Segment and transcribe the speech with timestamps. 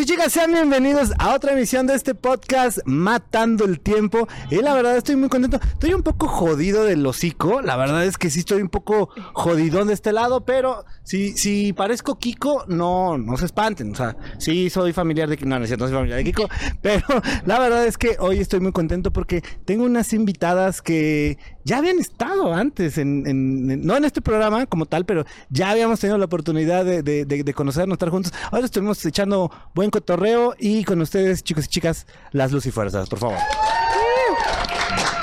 [0.00, 4.28] Y chicas, sean bienvenidos a otra emisión de este podcast Matando el Tiempo.
[4.50, 5.60] Y la verdad estoy muy contento.
[5.62, 7.60] Estoy un poco jodido del hocico.
[7.60, 11.74] La verdad es que sí estoy un poco jodidón de este lado, pero si, si
[11.74, 13.92] parezco Kiko, no, no se espanten.
[13.92, 15.48] O sea, sí soy familiar de Kiko.
[15.50, 16.48] No, no es cierto, soy familiar de Kiko.
[16.82, 17.04] Pero
[17.44, 21.98] la verdad es que hoy estoy muy contento porque tengo unas invitadas que ya habían
[21.98, 26.24] estado antes, en, en- no en este programa como tal, pero ya habíamos tenido la
[26.24, 28.32] oportunidad de, de, de- de conocernos, estar juntos.
[28.50, 33.38] Ahora estuvimos echando buen cotorreo y con ustedes, chicos y chicas, las lucifuerzas, por favor.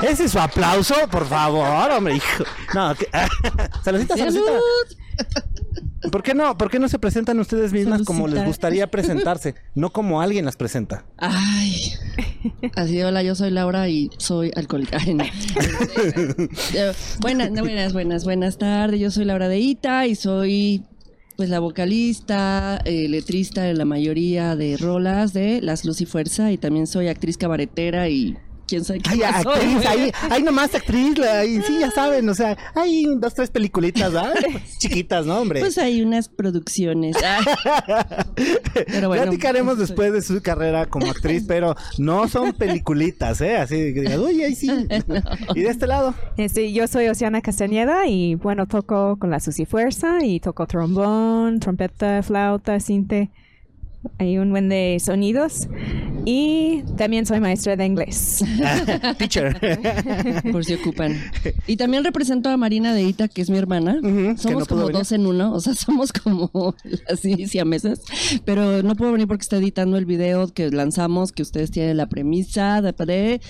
[0.01, 2.43] Ese es su aplauso, por favor, hombre, hijo.
[2.75, 3.09] No, que-
[3.83, 4.51] saludcita, saludcita.
[6.11, 6.55] ¿Por qué no?
[6.57, 10.55] ¿Por qué no se presentan ustedes mismas como les gustaría presentarse, no como alguien las
[10.55, 11.05] presenta?
[11.17, 11.93] Ay.
[12.75, 14.99] Así, hola, yo soy Laura y soy alcohólica.
[16.73, 18.99] Eh, buenas, buenas, buenas, buenas tardes.
[18.99, 20.83] Yo soy Laura de Ita y soy
[21.37, 26.51] pues la vocalista, eh, letrista de la mayoría de rolas de Las Luz y Fuerza
[26.51, 28.35] y también soy actriz cabaretera y
[28.67, 31.89] quién sabe qué Ay, más soy, actriz, ahí, ahí nomás actriz, la- ahí, sí, ya
[31.91, 34.33] saben, o sea, hay dos, tres peliculitas, ¿verdad?
[34.79, 35.59] Chiquitas, ¿no, hombre?
[35.61, 37.15] Pues hay unas producciones.
[37.29, 38.25] Ah.
[38.73, 39.23] Pero bueno.
[39.23, 43.57] Platicaremos pues, después de su carrera como actriz, pero no son peliculitas, ¿eh?
[43.57, 44.69] Así que digas, uy, ahí sí.
[45.55, 49.65] Y de este lado, Este, yo soy Oceana Castañeda y bueno, toco con la Susi
[49.65, 53.29] Fuerza y toco trombón, trompeta, flauta, cinte.
[54.19, 55.67] Hay un buen de sonidos.
[56.25, 58.43] Y también soy maestra de inglés.
[59.17, 59.57] teacher.
[60.51, 61.15] por si ocupan.
[61.67, 63.99] Y también represento a Marina de Ita, que es mi hermana.
[64.01, 64.99] Que no somos pudo como venir.
[64.99, 66.75] dos en uno, o sea, somos como
[67.09, 68.01] así siamesas.
[68.43, 72.07] Pero no puedo venir porque está editando el video que lanzamos, que ustedes tienen la
[72.09, 73.41] premisa de, de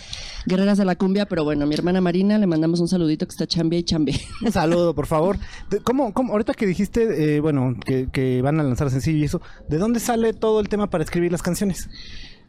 [0.46, 1.26] Guerreras de la Cumbia.
[1.26, 4.16] Pero bueno, a mi hermana Marina le mandamos un saludito que está chambia y chambia.
[4.46, 5.40] Un saludo, por favor.
[5.84, 9.42] ¿Cómo, cómo, ahorita que dijiste, eh, bueno, que, que van a lanzar sencillo y eso,
[9.68, 11.90] ¿de dónde sale todo el tema para escribir las canciones?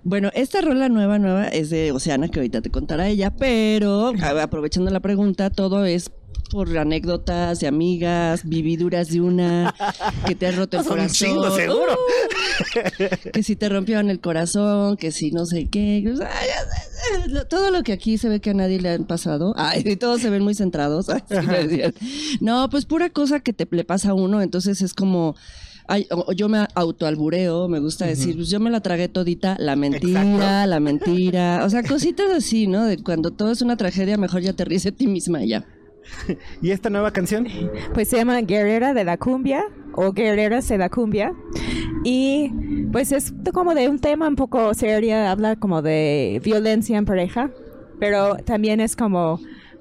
[0.04, 4.90] Bueno, esta rola nueva, nueva es de Oceana, que ahorita te contará ella, pero aprovechando
[4.90, 6.10] la pregunta, todo es
[6.50, 9.74] por anécdotas de amigas, vividuras de una,
[10.26, 11.14] que te has roto el corazón.
[11.14, 11.92] chingo, seguro.
[11.92, 16.14] Uh, que si te rompieron el corazón, que si no sé qué.
[17.48, 19.52] todo lo que aquí se ve que a nadie le han pasado.
[19.56, 21.08] Ay, y todos se ven muy centrados.
[21.30, 21.92] Ay.
[22.40, 25.36] No, pues pura cosa que te le pasa a uno, entonces es como...
[25.88, 29.56] Ay, o- o yo me autoalbureo, me gusta decir, pues yo me la tragué todita,
[29.58, 30.66] la mentira, Exacto.
[30.70, 32.84] la mentira, o sea, cositas así, ¿no?
[32.84, 35.64] De cuando todo es una tragedia, mejor ya te ríes de ti misma ya.
[36.62, 37.46] ¿Y esta nueva canción?
[37.94, 39.62] Pues se llama Guerrera de la Cumbia
[39.94, 41.32] o Guerreras de la Cumbia.
[42.04, 42.50] Y
[42.92, 47.50] pues es como de un tema un poco serio, habla como de violencia en pareja,
[47.98, 49.40] pero también es como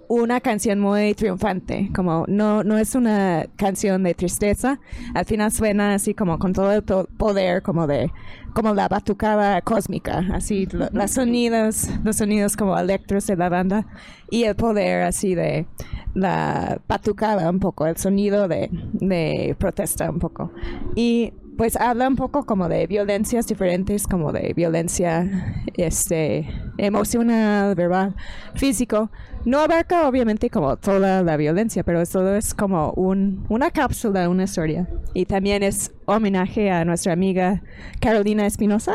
[0.10, 4.80] una canción muy triunfante, como no, no es una canción de tristeza,
[5.14, 8.12] al final suena así como con todo el po- poder, como de,
[8.54, 13.86] como la batucada cósmica, así lo- los sonidos, los sonidos como electros de la banda
[14.32, 15.66] y el poder así de
[16.14, 20.52] la batucada un poco, el sonido de, de protesta un poco.
[20.96, 26.48] Y pues habla un poco como de violencias diferentes, como de violencia este,
[26.78, 28.16] emocional, verbal,
[28.56, 29.10] físico.
[29.44, 34.44] No abarca obviamente como toda la violencia, pero solo es como un, una cápsula, una
[34.44, 34.88] historia.
[35.14, 37.64] Y también es homenaje a nuestra amiga
[38.00, 38.94] Carolina Espinosa,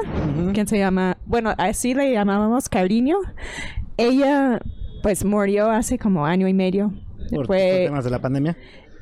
[0.52, 3.16] quien se llama, bueno, así le llamábamos Cariño.
[3.96, 4.60] Ella
[5.02, 6.92] pues murió hace como año y medio.
[7.30, 8.56] Por, por temas de la pandemia.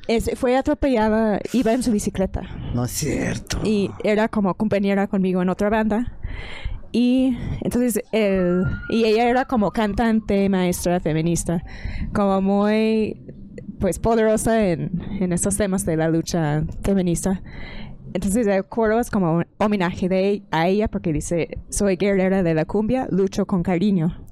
[0.09, 2.43] Es- fue atropellada, iba en su bicicleta
[2.75, 3.59] No es cierto.
[3.65, 6.17] y era como compañera conmigo en otra banda.
[6.93, 11.63] Y entonces, el, y ella era como cantante, maestra, feminista,
[12.13, 13.21] como muy,
[13.79, 14.91] pues, poderosa en,
[15.21, 17.43] en estos temas de la lucha feminista.
[18.13, 22.55] Entonces, el coro es como un homenaje de, a ella porque dice, soy guerrera de
[22.55, 24.27] la cumbia, lucho con cariño.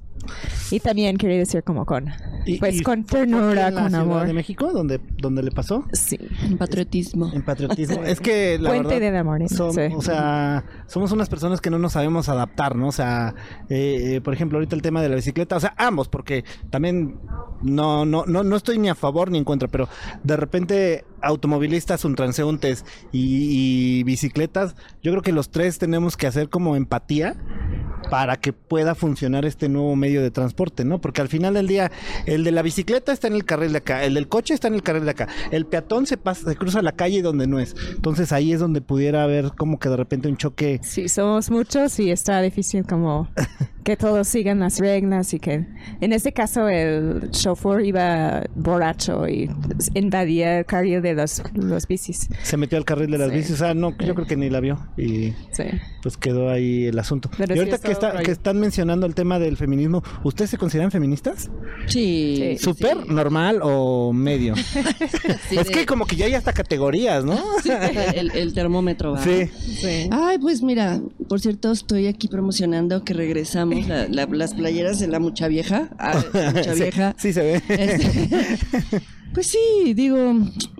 [0.71, 2.07] Y también quiere decir como con,
[2.45, 4.27] Y- pues, y con ternura, en la con amor.
[4.27, 5.85] de México, donde, donde le pasó?
[5.93, 6.17] Sí.
[6.43, 7.31] En patriotismo.
[7.33, 8.03] En patriotismo.
[8.03, 9.93] es que la Puente verdad, del amor, som- sí.
[9.95, 12.87] o sea, somos unas personas que no nos sabemos adaptar, ¿no?
[12.87, 13.33] O sea,
[13.69, 17.19] eh, eh, por ejemplo, ahorita el tema de la bicicleta, o sea, ambos, porque también
[17.61, 19.89] no, no, no, no estoy ni a favor ni en contra, pero
[20.23, 26.27] de repente automovilistas, un transeúntes y, y bicicletas, yo creo que los tres tenemos que
[26.27, 27.35] hacer como empatía
[28.09, 30.99] para que pueda funcionar este nuevo medio de transporte, ¿no?
[30.99, 31.91] Porque al final del día,
[32.25, 34.75] el de la bicicleta está en el carril de acá, el del coche está en
[34.75, 37.75] el carril de acá, el peatón se pasa, se cruza la calle donde no es.
[37.91, 40.79] Entonces ahí es donde pudiera haber como que de repente un choque.
[40.83, 43.29] Sí, somos muchos y está difícil como
[43.83, 45.65] que todos sigan las reglas y que
[46.01, 49.49] en este caso el chofer iba borracho y
[49.95, 52.27] invadía el carril de los, los bicis.
[52.43, 53.35] Se metió al carril de las Sí.
[53.37, 53.51] bicis.
[53.53, 54.79] O sea, no, yo creo que ni la vio.
[54.97, 55.63] Y Sí.
[56.03, 57.29] pues quedó ahí el asunto.
[57.37, 58.25] Pero y sí ahorita que, está, horrible.
[58.25, 61.49] que están mencionando el tema del feminismo, ¿ustedes se consideran feministas?
[61.87, 62.35] Sí.
[62.39, 62.57] Sí.
[62.59, 64.53] ¿Súper, normal o medio?
[65.49, 67.37] Sí, es de- que como que ya hay hasta categorías, ¿no?
[68.15, 69.23] el, el termómetro va.
[69.23, 69.49] Sí.
[70.11, 75.07] Ay, pues mira, por cierto, estoy aquí promocionando que regresamos la- la- las playeras de
[75.07, 75.89] la mucha vieja.
[75.97, 76.21] Ah,
[76.55, 77.15] mucha Sí, vieja.
[77.17, 77.61] Sí, se ve.
[77.69, 79.01] Este,
[79.33, 80.33] pues sí, digo,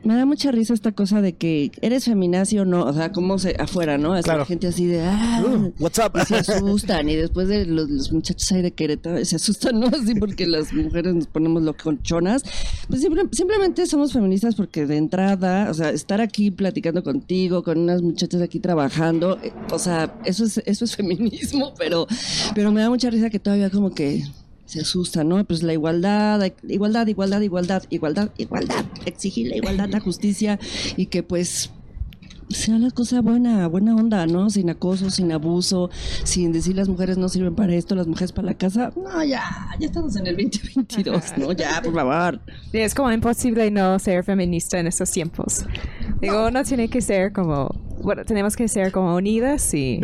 [0.03, 3.37] me da mucha risa esta cosa de que eres feminazi o no, o sea, como
[3.39, 4.15] se afuera, ¿no?
[4.17, 4.39] Es Claro.
[4.39, 6.11] la gente así de, ah, Uh, what's up?
[6.19, 9.87] y se asustan y después de los, los muchachos ahí de Querétaro se asustan, ¿no?
[9.87, 12.43] Así porque las mujeres nos ponemos loconchonas.
[12.87, 17.77] Pues simple- simplemente somos feministas porque de entrada, o sea, estar aquí platicando contigo, con
[17.79, 22.07] unas muchachas aquí trabajando, eh, o sea, eso es, eso es feminismo, pero,
[22.55, 24.23] pero me da mucha risa que todavía como que
[24.69, 25.44] se asusta, ¿no?
[25.45, 30.60] Pues la igualdad, igualdad, igualdad, igualdad, igualdad, igualdad, exigir la igualdad, la justicia
[30.95, 31.71] y que pues
[32.50, 34.51] sea la cosa buena, buena onda, ¿no?
[34.51, 35.89] Sin acoso, sin abuso,
[36.24, 38.92] sin decir las mujeres no sirven para esto, las mujeres para la casa.
[38.95, 39.44] No, ya,
[39.80, 41.51] ya estamos en el 2022, ¿no?
[41.54, 42.39] Ya, por favor.
[42.71, 45.66] Sí, es como imposible no ser feminista en estos tiempos.
[46.21, 47.69] Digo, uno tiene que ser como,
[48.04, 50.00] bueno, tenemos que ser como unidas y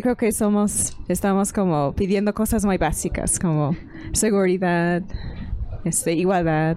[0.00, 3.76] creo que somos, estamos como pidiendo cosas muy básicas como
[4.12, 5.02] seguridad,
[5.84, 6.76] este, igualdad,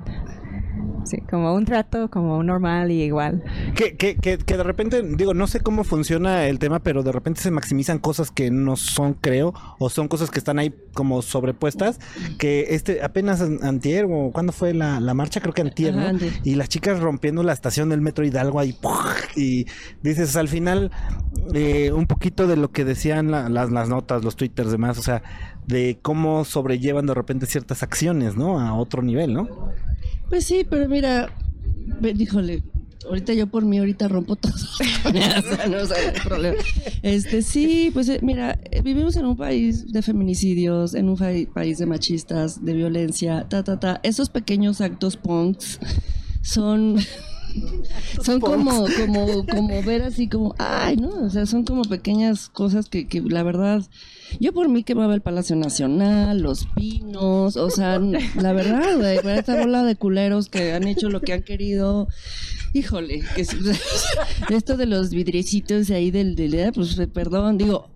[1.05, 3.43] sí, como un trato como normal y igual.
[3.75, 7.11] Que, que, que, que de repente, digo, no sé cómo funciona el tema, pero de
[7.11, 11.21] repente se maximizan cosas que no son, creo, o son cosas que están ahí como
[11.21, 11.99] sobrepuestas,
[12.37, 16.01] que este, apenas an- antier, o cuando fue la, la marcha, creo que antier, ¿no?
[16.01, 16.33] Ajá, antier.
[16.43, 18.75] Y las chicas rompiendo la estación del metro Hidalgo ahí,
[19.35, 19.65] y
[20.03, 20.91] dices, al final,
[21.53, 25.01] eh, un poquito de lo que decían la- las, las notas, los twitters, demás, o
[25.01, 25.23] sea,
[25.69, 28.59] de cómo sobrellevan de repente ciertas acciones, ¿no?
[28.59, 29.47] A otro nivel, ¿no?
[30.27, 31.31] Pues sí, pero mira,
[32.01, 32.63] híjole,
[33.07, 34.51] ahorita yo por mí ahorita rompo todo.
[35.13, 36.57] no, o sea, no problema.
[37.03, 41.17] Este, sí, pues eh, mira, eh, vivimos en un país de feminicidios, en un
[41.53, 43.99] país de machistas, de violencia, ta, ta, ta.
[44.01, 45.79] Esos pequeños actos punks
[46.41, 46.97] son...
[48.23, 51.09] Son como, como, como ver así como, ay, ¿no?
[51.09, 53.83] O sea, son como pequeñas cosas que, que la verdad,
[54.39, 59.39] yo por mí quemaba el Palacio Nacional, los pinos, o sea, la verdad, güey, para
[59.39, 62.07] esta bola de culeros que han hecho lo que han querido,
[62.73, 63.41] híjole, que
[64.49, 67.89] esto de los vidricitos ahí del, del, eh, pues perdón, digo,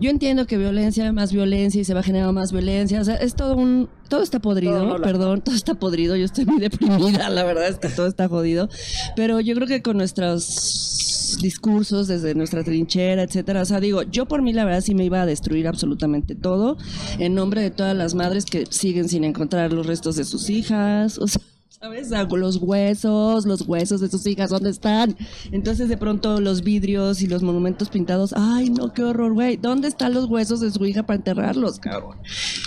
[0.00, 3.00] yo entiendo que violencia, más violencia y se va a generar más violencia.
[3.00, 3.88] O sea, es todo un.
[4.08, 6.16] Todo está podrido, Todo, perdón, todo está podrido.
[6.16, 8.68] Yo estoy muy deprimida, la verdad es que todo está jodido.
[9.16, 13.62] Pero yo creo que con nuestros discursos desde nuestra trinchera, etcétera.
[13.62, 16.76] O sea, digo, yo por mí la verdad sí me iba a destruir absolutamente todo
[17.18, 21.18] en nombre de todas las madres que siguen sin encontrar los restos de sus hijas.
[21.18, 21.42] O sea,
[21.82, 22.12] ¿Sabes?
[22.12, 25.16] Ah, Los huesos, los huesos de sus hijas, ¿dónde están?
[25.50, 29.88] Entonces de pronto los vidrios y los monumentos pintados, ay no, qué horror, güey, ¿dónde
[29.88, 32.18] están los huesos de su hija para enterrarlos, cabrón?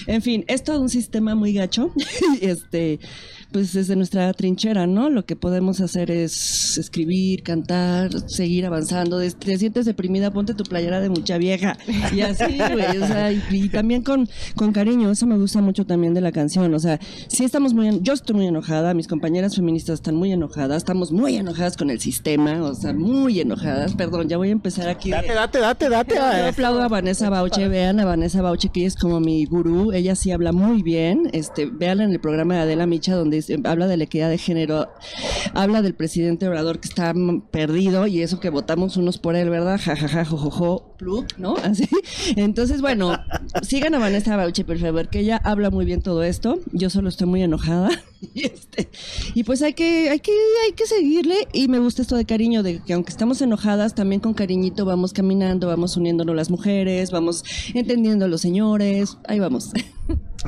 [0.07, 1.94] En fin, es todo un sistema muy gacho.
[2.41, 3.00] Este,
[3.56, 5.10] pues desde nuestra trinchera, ¿no?
[5.10, 9.22] Lo que podemos hacer es escribir, cantar, seguir avanzando.
[9.40, 11.78] Te sientes deprimida, ponte tu playera de mucha vieja.
[12.13, 15.86] Y así, güey, o sea, y, y también con, con cariño, eso me gusta mucho
[15.86, 16.74] también de la canción.
[16.74, 17.00] O sea,
[17.30, 21.13] sí estamos muy, en- yo estoy muy enojada, mis compañeras feministas están muy enojadas, estamos
[21.13, 23.94] muy enojadas con el sistema, o sea, muy enojadas.
[23.96, 25.12] Perdón, ya voy a empezar aquí.
[25.12, 26.15] de- Date, date, date, date.
[26.15, 29.94] yo aplaudo a Vanessa Bauche, vean a Vanessa Bauche, que ella es como mi gurú,
[29.94, 33.88] ella sí habla muy bien, este, véanla en el programa de Adela Micha, donde habla
[33.88, 34.90] de la equidad de género,
[35.54, 37.14] habla del presidente Obrador que está
[37.52, 39.80] perdido, y eso que votamos unos por él, ¿verdad?
[39.84, 41.56] Ja, ja, ja, jo, jo, jo, plup, ¿no?
[41.64, 41.88] Así.
[42.36, 43.18] Entonces, bueno,
[43.62, 47.10] sigan a Vanessa Bauche, por favor, que ella habla muy bien todo esto, yo solo
[47.10, 47.90] estoy muy enojada,
[48.34, 48.90] y este,
[49.34, 50.32] y pues hay que, hay que,
[50.66, 54.22] hay que seguirle, y me gusta esto de cariño, de que aunque estamos enojadas, también
[54.22, 59.72] con cariñito vamos caminando, vamos uniéndonos las mujeres, vamos entendiendo a los señores, ahí vamos.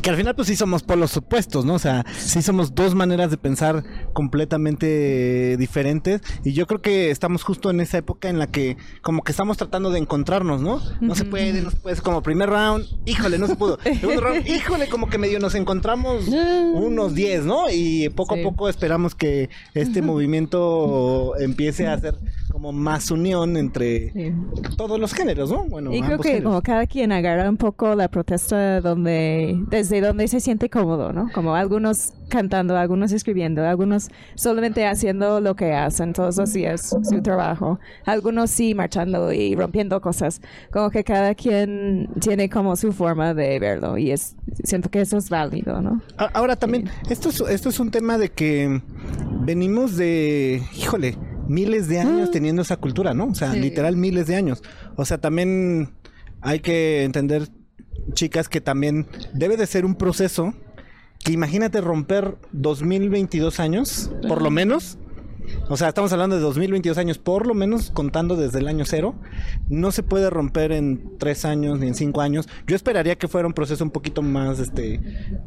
[0.02, 1.74] Que al final pues sí somos polos opuestos, ¿no?
[1.74, 7.44] O sea, sí somos dos maneras de pensar completamente diferentes y yo creo que estamos
[7.44, 9.98] justo en esa época en la que como que estamos tratando de
[10.46, 10.82] ¿no?
[11.02, 13.78] No se puede, no se puede, es como primer round, híjole, no se pudo.
[13.84, 17.70] Segundo round, híjole, como que medio nos encontramos unos 10, ¿no?
[17.72, 18.42] Y poco Sí.
[18.42, 22.16] a poco esperamos que este movimiento empiece a ser
[22.58, 24.34] como más unión entre Sí.
[24.78, 25.66] todos los géneros, ¿no?
[25.66, 26.50] Bueno, Y creo que géneros.
[26.50, 31.30] como cada quien agarra un poco la protesta donde, desde donde se siente cómodo, ¿no?
[31.36, 37.22] Como algunos cantando, algunos escribiendo, algunos solamente haciendo lo que hacen todos los días, su
[37.22, 40.42] trabajo, algunos sí marchando y rompiendo cosas.
[40.72, 45.18] Como que cada quien tiene como su forma de verlo y es, siento que eso
[45.18, 46.02] es válido, ¿no?
[46.34, 48.82] Ahora también, esto es, esto es un tema de que
[49.42, 51.16] venimos de, híjole,
[51.48, 53.26] miles de años teniendo esa cultura, ¿no?
[53.28, 53.60] O sea, Sí.
[53.60, 54.62] literal miles de años.
[54.96, 55.94] O sea, también
[56.42, 57.48] hay que entender,
[58.14, 60.54] chicas, que también debe de ser un proceso
[61.24, 64.98] que imagínate romper 2022 años, por lo menos.
[65.70, 69.16] O sea, estamos hablando de 2022 años, por lo menos contando desde el año cero.
[69.70, 72.48] No se puede romper en tres años ni en cinco años.
[72.68, 75.00] Yo esperaría que fuera un proceso un poquito más, este,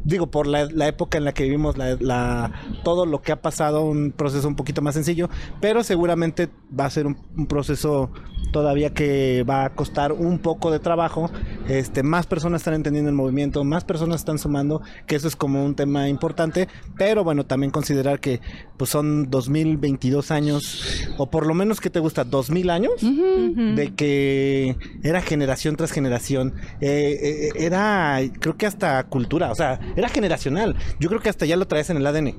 [0.05, 2.53] digo, por la, época en la que vivimos, la,
[2.85, 5.29] todo lo que ha pasado, un proceso un poquito más sencillo.
[5.61, 8.11] Pero seguramente va a ser un proceso
[8.51, 11.31] todavía que va a costar un poco de trabajo.
[11.69, 15.65] Este, más personas están entendiendo el movimiento, más personas están sumando, que eso es como
[15.65, 16.69] un tema importante.
[16.97, 18.41] Pero bueno, también considerar que
[18.77, 24.77] pues son 2022 años, o por lo menos que te gusta, 2000 años, de que
[25.03, 26.55] era generación tras generación.
[26.81, 30.77] Eh, eh, era, creo que hasta cultura, o sea, era generacional.
[30.99, 32.35] Yo creo que hasta ya lo traes en el ADN.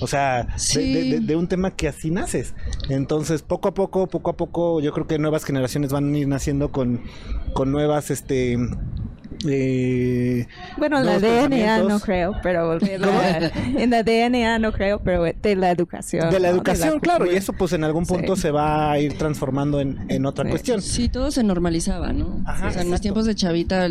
[0.00, 0.94] O sea, de- Sí.
[0.94, 2.54] de, de- de un tema que así naces.
[2.88, 5.53] Entonces, poco a poco, poco a poco, yo creo que nuevas generaciones
[5.92, 7.00] van a ir naciendo con,
[7.52, 8.58] con nuevas, este...
[9.46, 10.46] eh,
[10.78, 15.24] Bueno, en la DNA no creo, pero de la, en la DNA no creo, pero
[15.24, 16.30] de la educación.
[16.30, 16.54] De la ¿no?
[16.56, 18.42] educación, claro, y eso pues en algún punto Sí.
[18.42, 20.50] se va a ir transformando en, en otra Sí.
[20.50, 20.82] cuestión.
[20.82, 22.42] Sí, todo se normalizaba, ¿no?
[22.46, 23.88] Ajá, o sea, en mis tiempos de chavita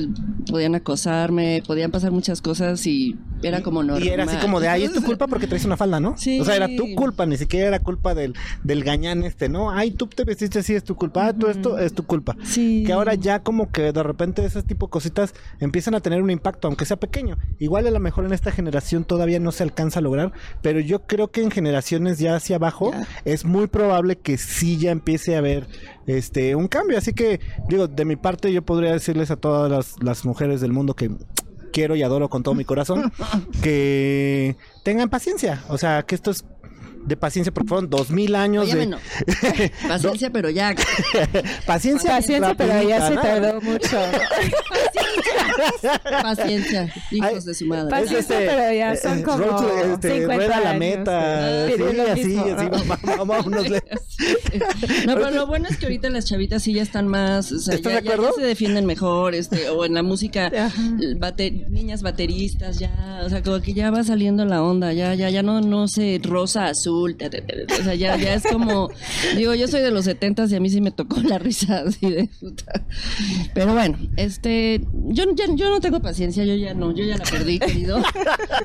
[0.49, 4.03] podían acosarme, podían pasar muchas cosas y era como normal.
[4.03, 6.17] Y era así como de, ay, es tu culpa porque traes una falda, ¿no?
[6.17, 6.39] Sí.
[6.39, 8.33] O sea, era tu culpa, ni siquiera era culpa del,
[8.63, 9.71] del gañán este, ¿no?
[9.71, 12.35] Ay, tú te vestiste así, es tu culpa, ah, tú esto es tu culpa.
[12.43, 12.83] Sí.
[12.85, 16.31] Que ahora ya como que de repente ese tipo de cositas empiezan a tener un
[16.31, 17.37] impacto, aunque sea pequeño.
[17.59, 21.05] Igual a lo mejor en esta generación todavía no se alcanza a lograr, pero yo
[21.05, 22.91] creo que en generaciones ya hacia abajo
[23.25, 25.67] es muy probable que sí ya empiece a haber
[26.07, 26.97] este un cambio.
[26.97, 30.71] Así que, digo, de mi parte yo podría decirles a todas las, las mujeres del
[30.71, 31.11] mundo que
[31.73, 33.11] quiero y adoro con todo mi corazón
[33.61, 35.63] que tengan paciencia.
[35.67, 36.45] O sea, que esto es
[37.05, 38.97] de paciencia porque fueron dos mil años Óyeme, de no.
[39.87, 40.73] Paciencia, pero ya.
[41.65, 43.97] paciencia, Paciencia, pero ya se tardó mucho.
[46.21, 47.89] Paciencia, hijos Ay, de su madre.
[47.89, 50.79] Paciencia, Es este, pero ya eh, son eh, como to- este, 50 rueda la años
[50.79, 51.75] meta, de
[52.15, 53.25] sí, así, así, ¿no?
[53.25, 53.45] vamos,
[55.05, 57.75] No, pero lo bueno es que ahorita las chavitas sí ya están más, o sea,
[57.75, 58.35] ¿Estás ya, de ya- ya acuerdo?
[58.35, 60.49] se defienden mejor, este, o en la música,
[61.17, 65.29] bate- niñas bateristas, ya, o sea, como que ya va saliendo la onda, ya, ya,
[65.29, 68.89] ya no, no sé, rosa, azul, te- te- te- o sea, ya, ya es como,
[69.35, 72.09] digo, yo soy de los setentas y a mí sí me tocó la risa así
[72.09, 72.85] de puta.
[73.53, 77.23] Pero bueno, este, yo, ya, yo no tengo paciencia, yo ya no, yo ya la
[77.25, 78.01] perdí, querido.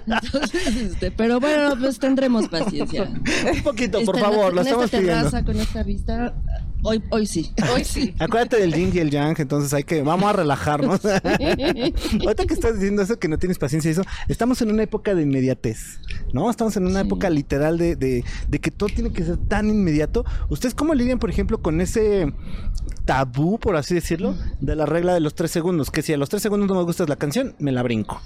[0.06, 3.04] Entonces, este, pero bueno, pues tendremos paciencia.
[3.04, 5.18] Un poquito, por Esta- favor, lo en estamos esta pidiendo.
[5.24, 6.34] terraza, con esta vista,
[6.82, 8.14] hoy, hoy sí, hoy sí.
[8.18, 11.00] Acuérdate del yin y el yang, entonces hay que, vamos a relajarnos.
[11.04, 15.14] Ahorita que estás diciendo eso, que no tienes paciencia y eso, estamos en una época
[15.14, 16.00] de inmediatez,
[16.32, 16.50] ¿no?
[16.50, 17.06] Estamos en una Sí.
[17.06, 20.24] época literal de, de, de que todo tiene que ser tan inmediato.
[20.48, 22.32] ¿Ustedes cómo lidian, por ejemplo, con ese
[23.04, 25.90] tabú, por así decirlo, de la regla de los tres segundos?
[25.90, 28.20] Que si a los tres segundos no me gusta la canción, me la brinco.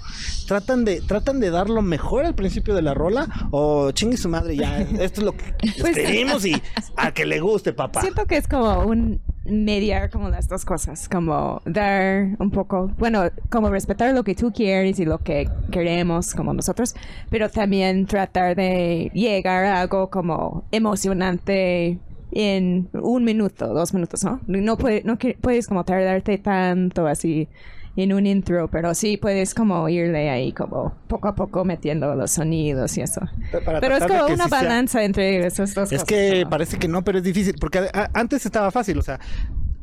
[0.47, 3.27] ¿Tratan de, tratan de dar lo mejor al principio de la rola?
[3.51, 4.79] ¿O chingue su madre ya?
[4.99, 5.97] Esto es lo que Pues-
[6.45, 6.61] y
[6.97, 8.01] a que le guste, papá.
[8.01, 13.23] Siento que es como un mediar como las dos cosas, como dar un poco, bueno,
[13.49, 16.93] como respetar lo que tú quieres y lo que queremos como nosotros,
[17.29, 21.99] pero también tratar de llegar a algo como emocionante
[22.31, 24.41] en un minuto, dos minutos, ¿no?
[24.47, 27.47] No, puede, no puedes como tardarte tanto así
[27.95, 32.31] en un intro, pero sí puedes como irle ahí como poco a poco metiendo los
[32.31, 33.21] sonidos y eso.
[33.65, 36.03] Para Pero es como una sí sea- balanza entre esas dos Es cosas.
[36.07, 36.49] que ¿no?
[36.49, 37.55] parece que no, pero es difícil.
[37.59, 39.19] Porque antes estaba fácil, o sea,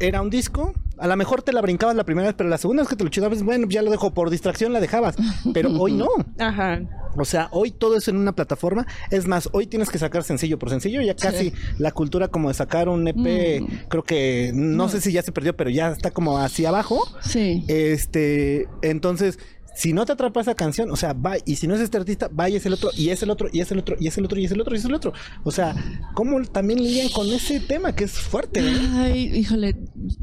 [0.01, 0.73] era un disco.
[0.99, 3.05] A lo mejor te la brincabas la primera vez, pero la segunda vez que te
[3.05, 5.17] lo chingabas, bueno, ya lo dejo por distracción, la dejabas.
[5.55, 6.09] Pero hoy no.
[6.39, 6.81] Ajá.
[7.17, 8.87] O sea, hoy todo es en una plataforma.
[9.11, 11.01] Es más, hoy tienes que sacar sencillo por sencillo.
[11.01, 15.23] Ya casi la cultura como de sacar un EP, creo que no sé si ya
[15.23, 17.03] se perdió, pero ya está como hacia abajo.
[17.21, 17.65] Sí.
[17.69, 19.39] Este, entonces,
[19.77, 22.29] si no te atrapa esa canción, o sea, va, y si no es este artista,
[22.29, 24.19] va y es el otro, y es el otro, y es el otro, y es
[24.19, 25.13] el otro, y es el otro, y es el otro.
[25.45, 25.75] O sea,
[26.15, 28.61] ¿cómo también lidian con ese tema que es fuerte?
[28.63, 28.71] ¿no?
[29.03, 29.77] Ay, híjole,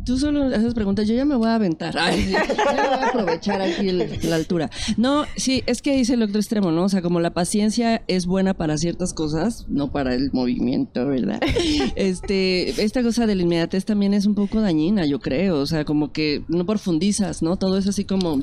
[0.06, 1.98] tú solo haces preguntas, yo ya me voy a aventar.
[1.98, 4.70] Ay, ya voy a aprovechar aquí el- la altura.
[4.98, 6.84] No, sí, es que dice el otro extremo, ¿no?
[6.86, 11.39] O sea, como la paciencia es buena para ciertas cosas, no para el movimiento, ¿verdad?
[11.96, 15.60] Este, esta cosa de la inmediatez también es un poco dañina, yo creo.
[15.60, 17.58] O sea, como que no profundizas, ¿no?
[17.58, 18.42] Todo es así como.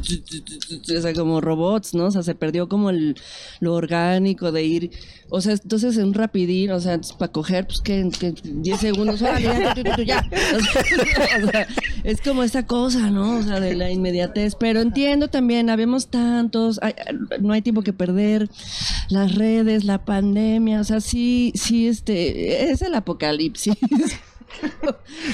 [0.00, 2.06] O sea, como robots, ¿no?
[2.06, 3.16] O sea, se perdió como el,
[3.60, 4.90] lo orgánico de ir.
[5.28, 8.80] O sea, entonces en un rapidín, o sea, para coger, pues que en que 10
[8.80, 10.28] segundos, ya, ya.
[11.44, 11.66] O sea,
[12.04, 13.38] es como esta cosa, ¿no?
[13.38, 14.54] O sea, de la inmediatez.
[14.58, 16.94] Pero entiendo también, habemos tantos, hay-
[17.40, 18.48] no hay tiempo que perder,
[19.08, 23.74] las redes, la pandemia, o sea, sí, sí, este, es el apocalipsis.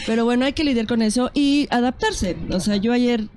[0.06, 2.36] Pero bueno, hay que lidiar con eso y adaptarse.
[2.50, 3.28] O sea, yo ayer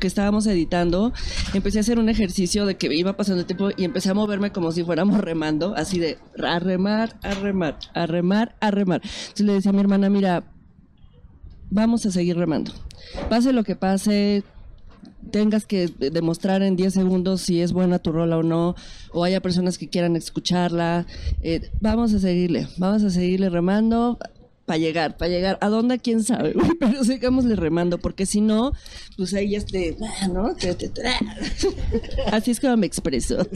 [0.00, 1.12] que estábamos editando,
[1.54, 4.52] empecé a hacer un ejercicio de que iba pasando el tiempo y empecé a moverme
[4.52, 9.00] como si fuéramos remando, así de a remar, a remar, a remar, a remar.
[9.02, 10.44] Entonces le decía a mi hermana, mira,
[11.70, 12.72] vamos a seguir remando.
[13.28, 14.42] Pase lo que pase,
[15.30, 18.74] tengas que demostrar en 10 segundos si es buena tu rola o no,
[19.12, 21.06] o haya personas que quieran escucharla,
[21.42, 24.18] eh, vamos a seguirle, vamos a seguirle remando
[24.66, 25.58] para llegar, para llegar.
[25.60, 25.98] ¿A dónde?
[25.98, 26.54] ¿Quién sabe?
[26.80, 28.72] Pero sigámosle remando, porque si no,
[29.16, 30.54] pues ahí ya este, ah, ¿no?
[30.56, 30.76] Te-
[32.32, 33.38] Así es como me expreso.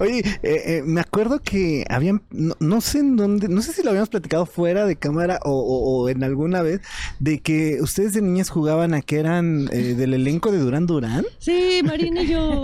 [0.00, 3.82] Oye, eh, eh, me acuerdo que habían, no, no sé en dónde, no sé si
[3.82, 6.80] lo habíamos platicado fuera de cámara o, o- o en alguna vez,
[7.20, 11.24] de que ustedes de niñas jugaban a que eran eh, del elenco de Durán Durán.
[11.38, 12.62] Sí, Marina y yo.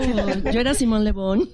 [0.51, 1.49] Yo era Simón Lebón.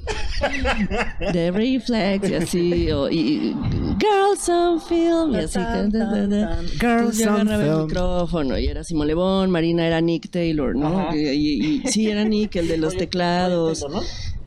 [1.34, 2.92] De Reflex y así.
[2.92, 3.56] O, y
[4.01, 5.53] Girls on Film y así.
[5.53, 7.81] Tan, tan, tan, Girls yo on agarraba el Film.
[7.88, 11.15] micrófono y era Simón Lebón, Marina era Nick Taylor, ¿no?
[11.15, 13.86] Y, y- y- sí, era Nick, el de los teclados.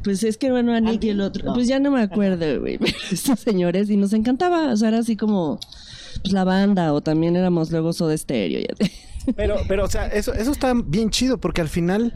[0.03, 1.55] Pues es que bueno, a Nick y el otro.
[1.55, 2.79] Pues ya no me acuerdo, güey.
[2.79, 4.73] pero Estos señores y nos encantaba.
[4.73, 5.59] O sea, era así como
[6.23, 8.61] pues, la banda o también éramos luego Soda Stereo.
[8.61, 8.91] Ya te-
[9.37, 12.13] Pero, pero, o sea, eso, eso está bien chido porque al final,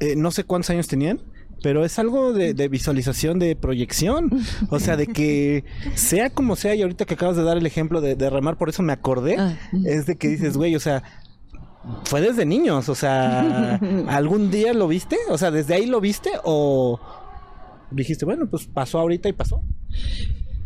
[0.00, 1.20] eh, no sé cuántos años tenían.
[1.62, 4.30] Pero es algo de, de visualización, de proyección.
[4.70, 8.00] O sea, de que sea como sea, y ahorita que acabas de dar el ejemplo
[8.00, 9.56] de, de remar, por eso me acordé, Ah.
[9.84, 11.02] es de que dices, güey, o sea,
[12.04, 13.76] fue desde niños, o sea,
[14.08, 15.16] ¿algún día lo viste?
[15.30, 17.00] O sea, ¿desde ahí lo viste o
[17.90, 19.62] dijiste, bueno, pues pasó ahorita y pasó?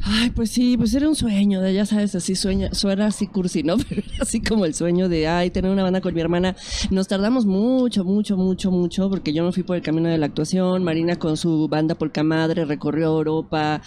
[0.04, 3.62] Ay, pues sí, pues era un sueño, de ya sabes, así sueño, suena así cursi,
[3.62, 3.76] ¿no?
[4.20, 6.56] Así como el sueño de, ay, tener una banda con mi hermana.
[6.90, 10.26] Nos tardamos mucho, mucho, mucho, mucho, porque yo me fui por el camino de la
[10.26, 13.80] actuación, Marina con su banda Polka Madre recorrió Europa,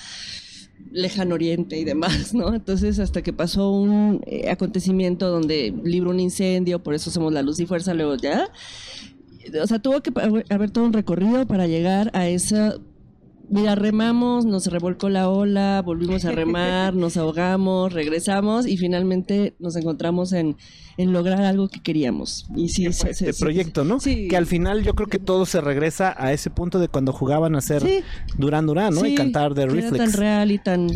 [0.91, 2.53] Lejano Oriente y demás, ¿no?
[2.53, 7.41] Entonces, hasta que pasó un eh, acontecimiento donde libró un incendio, por eso somos la
[7.41, 8.49] luz y fuerza, luego ya.
[9.61, 10.11] O sea, tuvo que
[10.49, 12.77] haber todo un recorrido para llegar a esa
[13.49, 19.75] Mira, remamos, nos revolcó la ola, volvimos a remar, nos ahogamos, regresamos y finalmente nos
[19.75, 20.57] encontramos en,
[20.97, 22.47] en lograr algo que queríamos.
[22.55, 23.99] Y sí, sí, sí, de sí, proyecto, ¿no?
[23.99, 24.27] Sí.
[24.27, 27.55] Que al final yo creo que todo se regresa a ese punto de cuando jugaban
[27.55, 28.03] a hacer Sí.
[28.37, 29.05] Durán Durán, ¿no?
[29.05, 29.97] y cantar de que era Reflex.
[30.11, 30.87] tan real y tan,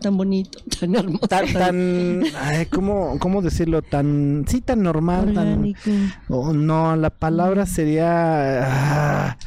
[0.00, 1.26] tan bonito, tan hermoso.
[1.28, 3.82] tan, tan ay, ¿cómo, cómo decirlo?
[3.82, 5.74] Tan, sí, tan normal, tan,
[6.28, 9.38] oh, no, la palabra sería ah,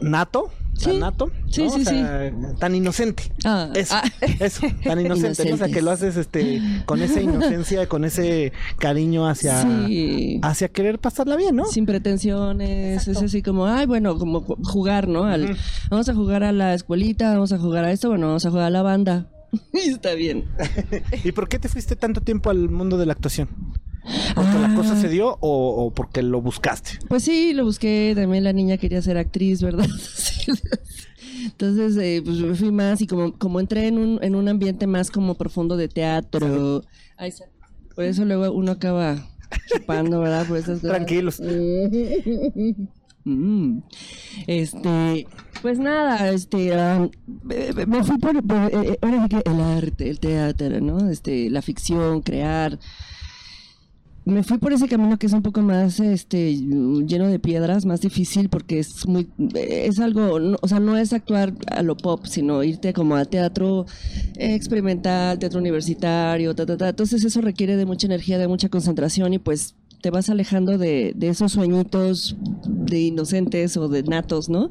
[0.00, 0.50] nato,
[0.84, 1.70] tan nato, Sí, ¿no?
[1.70, 3.24] sí, O sea, tan inocente.
[3.44, 4.02] Ah, Eso, ah.
[4.40, 5.54] eso, tan inocente, ¿no?
[5.54, 10.40] o sea, que lo haces este con esa inocencia, con ese cariño hacia, Sí.
[10.42, 11.64] hacia querer pasarla bien, ¿no?
[11.66, 15.24] Sin pretensiones, es así como, ay, bueno, como ju- jugar, ¿no?
[15.24, 15.56] Al-
[15.90, 18.64] Vamos a jugar a la escuelita, vamos a jugar a esto, bueno, vamos a jugar
[18.66, 19.26] a la banda.
[19.72, 20.44] y está bien.
[21.24, 23.48] ¿Y por qué te fuiste tanto tiempo al mundo de la actuación?
[24.34, 24.74] ¿Porque la Ah.
[24.74, 26.98] cosa se dio o, o porque lo buscaste?
[27.08, 29.86] Pues sí, lo busqué, también la niña quería ser actriz, ¿verdad?
[31.44, 34.86] Entonces, eh, pues me fui más y como, como entré en un, en un ambiente
[34.86, 36.82] más como profundo de teatro.
[37.16, 37.32] Ay,
[37.94, 39.28] por eso luego uno acaba
[39.68, 40.46] chupando, ¿verdad?
[40.46, 40.90] Por esas cosas.
[40.96, 41.40] Tranquilos.
[43.24, 43.82] Mm.
[44.48, 45.28] Este,
[45.62, 47.08] pues nada, este, ah,
[47.44, 51.08] me- fui por, por, eh, eh, ahora sí que el arte, el teatro, ¿no?
[51.08, 52.80] Este, la ficción, crear.
[54.24, 58.00] Me fui por ese camino que es un poco más, este, lleno de piedras, más
[58.02, 62.24] difícil porque es muy, es algo, no- o sea, no es actuar a lo pop,
[62.26, 63.84] sino irte como al teatro
[64.36, 66.88] experimental, teatro universitario, ta, ta, ta.
[66.90, 71.12] Entonces eso requiere de mucha energía, de mucha concentración y pues te vas alejando de,
[71.16, 72.36] de esos sueñitos
[72.68, 74.70] de inocentes o de natos, ¿no?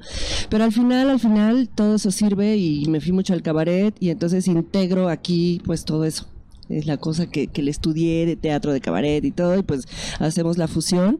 [0.49, 4.09] Pero al final, al final, todo eso sirve y me fui mucho al cabaret y
[4.09, 6.25] entonces integro aquí pues todo eso.
[6.71, 9.87] Es la cosa que, que le estudié de teatro, de cabaret y todo, y pues
[10.19, 11.19] hacemos la fusión.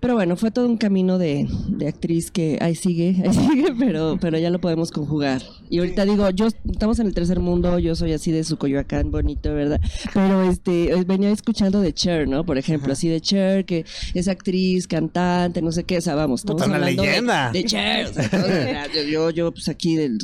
[0.00, 4.16] Pero bueno, fue todo un camino de, de actriz que ahí sigue, ahí sigue, pero,
[4.20, 5.42] pero ya lo podemos conjugar.
[5.68, 9.52] Y ahorita digo, yo estamos en el tercer mundo, yo soy así de Sucoyoacán, bonito,
[9.54, 9.80] ¿verdad?
[10.14, 12.44] Pero este, venía escuchando de Cher, ¿no?
[12.44, 13.84] Por ejemplo, así de Cher, que
[14.14, 17.50] es actriz, cantante, no sé qué, o sea, vamos, estamos Puta, una hablando de- leyenda.
[17.52, 18.06] De, Cher.
[18.06, 20.18] o sea, yo, yo, yo, pues aquí del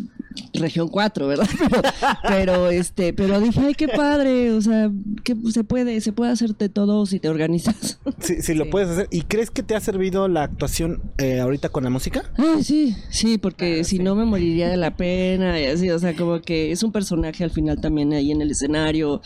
[0.54, 1.46] región 4, ¿verdad?
[1.60, 1.82] Pero,
[2.28, 4.90] pero, este, pero dije, ay, qué padre, o sea,
[5.24, 7.98] que se puede, se puede hacerte todo si te organizas.
[8.20, 8.70] Sí, sí, lo Sí.
[8.70, 9.08] puedes hacer.
[9.10, 12.30] ¿Y crees que te ha servido la actuación eh, ahorita con la música?
[12.36, 16.14] Ay, sí, sí, porque si no me moriría de la pena y así, o sea,
[16.16, 19.20] como que es un personaje al final también ahí en el escenario,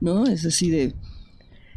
[0.00, 0.26] ¿no?
[0.26, 0.94] Es así de...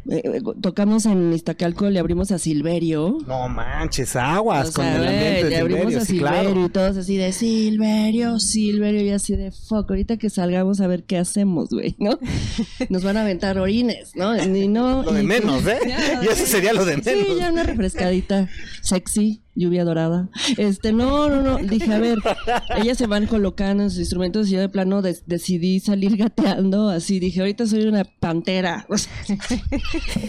[0.08, 3.18] eh, eh, tocamos en Iztacalco, le abrimos a Silverio.
[3.26, 6.40] No manches, aguas O con sea, el ambiente de le abrimos Silverio, a sí, Silverio
[6.52, 6.66] claro.
[6.66, 11.04] y todos así de Silverio, Silverio y así de fuck, ahorita que salgamos a ver
[11.04, 12.18] qué hacemos, güey, ¿no?
[12.88, 14.34] Nos van a aventar orines, ¿no?
[14.34, 15.78] Ni no Lo de y- menos, ¿eh?
[15.88, 17.26] Ya, Y eso sería lo de menos.
[17.26, 18.48] Sí, ya una refrescadita,
[18.82, 20.28] sexy, lluvia dorada.
[20.56, 22.18] Este, no, no, no, dije, a ver,
[22.76, 27.18] ellas se van colocando en sus instrumentos y yo de plano decidí salir gateando, así
[27.18, 29.12] dije, ahorita soy una pantera, o sea,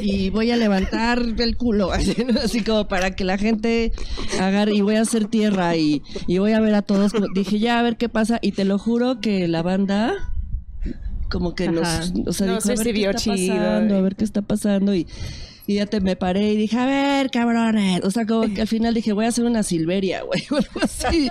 [0.01, 2.39] y voy a levantar el culo, así, ¿no?
[2.39, 3.91] Así como para que la gente
[4.39, 7.59] agarre y voy a hacer tierra y, y voy a ver a todos, como- dije,
[7.59, 10.13] ya, a ver qué pasa, y te lo juro que la banda
[11.29, 14.01] como que nos, o sea, Nos dijo, a ver qué recibió está chido, pasando, a
[14.01, 15.05] ver qué está pasando y,
[15.69, 18.67] y ya te me paré y dije, a ver, cabrones, o sea, como que al
[18.67, 21.29] final dije, voy a hacer una silveria, güey, algo así.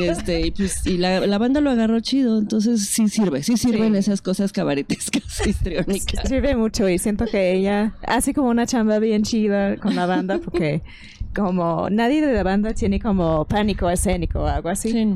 [0.00, 3.92] Este, y pues, y la, la banda lo agarró chido, entonces sí sirve, sí sirven
[3.92, 3.98] Sí.
[3.98, 6.26] esas cosas cabaretescas, histriónicas.
[6.26, 10.38] Sirve mucho y siento que ella hace como una chamba bien chida con la banda
[10.38, 10.80] porque
[11.34, 14.92] como nadie de la banda tiene como pánico escénico o algo así.
[14.92, 15.06] Sí.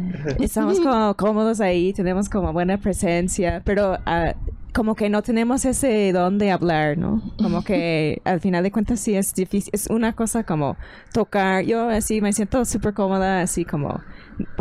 [0.41, 4.35] Estamos como cómodos ahí, tenemos como buena presencia, pero ah,
[4.77, 7.23] como que no tenemos ese don de hablar, ¿no?
[7.39, 10.77] Como que al final de cuentas sí es difícil, es una cosa como
[11.15, 14.03] tocar, yo así me siento súper cómoda, así como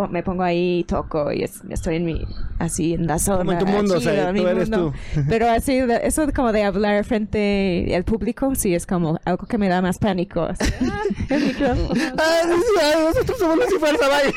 [0.10, 2.22] me pongo ahí toco y es- estoy en mi,
[2.60, 3.40] así en la zona.
[3.40, 4.94] Como en tu mundo, o sea, tú mi eres mundo.
[5.30, 9.68] Pero así, eso como de hablar frente al público, sí es como algo que me
[9.68, 10.44] da más pánico.
[10.44, 12.02] así, ah, el micrófono.
[12.18, 14.34] Ah, nosotros somos los y fuerza, vaya.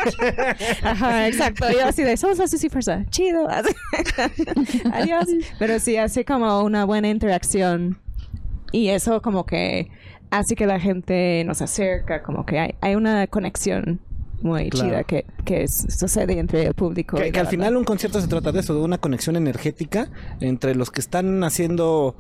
[0.83, 1.67] Ajá, exacto.
[1.71, 3.05] Yo así de, somos así sí fuerza.
[3.11, 3.49] Chido.
[3.49, 3.73] Así.
[4.93, 5.27] Adiós.
[5.59, 7.99] Pero sí, hace como una buena interacción.
[8.73, 9.91] Y eso como que
[10.31, 14.01] hace que la gente nos acerca, como que hay, hay una conexión
[14.43, 14.89] muy Claro.
[14.89, 17.17] chida que, que sucede entre el público.
[17.17, 19.37] y Que, la que al final un concierto se trata de eso, de una conexión
[19.37, 22.15] energética entre los que están haciendo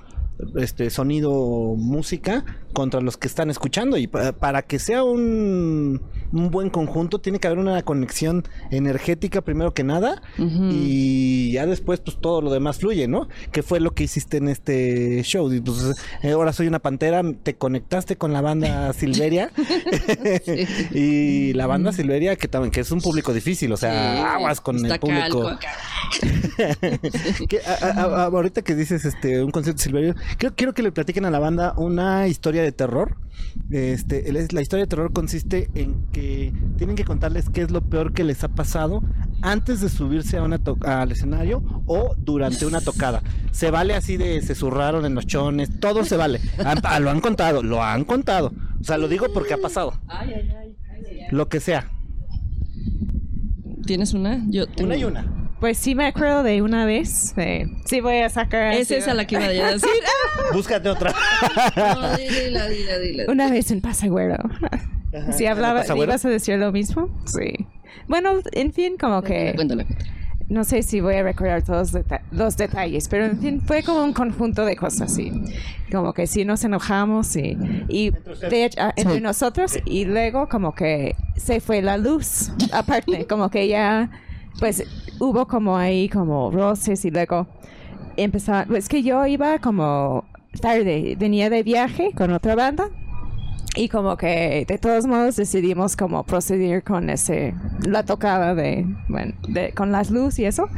[0.56, 6.00] este sonido música contra los que están escuchando y pa- para que sea un,
[6.32, 12.00] un buen conjunto tiene que haber una conexión energética primero que nada y ya después
[12.00, 13.28] pues todo lo demás fluye, ¿no?
[13.52, 15.52] Que fue lo que hiciste en este show.
[15.52, 19.50] Y, pues, eh, ahora soy una pantera, te conectaste con la banda Silveria
[20.94, 24.60] y la banda Silveria que también que es un público difícil, o sea, Sí, aguas
[24.60, 25.48] con el público.
[25.48, 25.68] acá.
[27.48, 30.92] Que, a- a- a- ahorita que dices este un concierto Silverio, quiero, quiero que le
[30.92, 33.16] platiquen a la banda una historia de terror.
[33.70, 38.12] Este, la historia de terror consiste en que tienen que contarles qué es lo peor
[38.12, 39.02] que les ha pasado
[39.42, 43.22] antes de subirse a una to- al escenario o durante una tocada.
[43.52, 46.40] Se vale así de se zurraron en los chones, todo se vale.
[46.58, 48.52] Ah, lo han contado, lo han contado.
[48.80, 49.94] O sea, lo digo porque ha pasado.
[50.08, 51.26] Ay, ay, ay, ay, ay.
[51.30, 51.90] Lo que sea.
[53.86, 54.44] ¿Tienes una?
[54.48, 54.86] Yo tengo.
[54.88, 55.37] Una y una.
[55.60, 57.34] Pues sí me acuerdo de una vez.
[57.36, 58.74] eh, sí voy a sacar...
[58.74, 59.88] Es así, esa la que iba a decir.
[60.52, 61.12] Búscate otra.
[61.76, 63.24] No, dila, dila, dila.
[63.28, 64.36] Una vez en Pasagüero.
[65.32, 65.84] Si hablaba?
[65.96, 67.08] ¿ibas a decir lo mismo?
[67.26, 67.66] Sí.
[68.06, 69.52] Bueno, en fin, como que...
[69.56, 69.84] Cuéntala.
[70.48, 74.04] no sé si voy a recordar todos deta- los detalles, pero en fin, fue como
[74.04, 75.32] un conjunto de cosas así.
[75.90, 78.10] Como que sí nos enojamos y, y
[78.48, 79.20] de hecho, ah, entre Sí.
[79.20, 82.50] nosotros y luego como que se fue la luz.
[82.72, 84.10] Aparte, como que ya,
[84.58, 84.84] pues
[85.18, 87.46] hubo como ahí como roces y luego
[88.16, 90.24] empezaron, es que yo iba como
[90.60, 92.88] tarde, venía de viaje con otra banda.
[93.76, 97.54] Y como que de todos modos decidimos como proceder con ese,
[97.86, 100.68] la tocada de, bueno, de, con las luces y eso.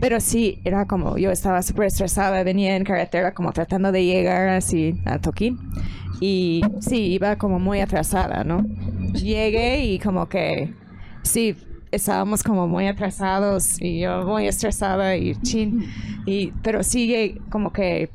[0.00, 4.48] Pero sí, era como, yo estaba súper estresada, venía en carretera como tratando de llegar
[4.48, 5.58] así a Toquín.
[6.20, 8.66] Y sí, iba como muy atrasada, ¿no?
[9.12, 10.74] Llegué y como que,
[11.22, 11.56] sí,
[11.92, 15.84] estábamos como muy atrasados y yo muy estresada y chin.
[16.26, 18.10] Y, pero sí, como que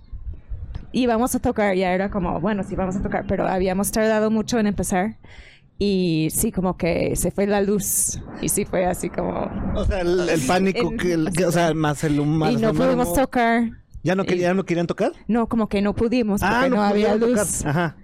[0.91, 4.59] íbamos a tocar, ya era como, bueno, sí vamos a tocar, pero habíamos tardado mucho
[4.59, 5.17] en empezar.
[5.77, 8.21] Y sí, como que se fue la luz.
[8.41, 9.49] Y sí fue así como...
[9.75, 12.57] O sea, el, el pánico, En- que, el- que- o sea, más el humano.
[12.57, 13.71] y no pudimos tocar.
[14.01, 15.11] ¿Ya no, Y- querían, no querían tocar?
[15.27, 17.57] No, como que no pudimos porque Ah, no, había pudieron luz.
[17.57, 17.69] tocar.
[17.71, 17.95] Ajá.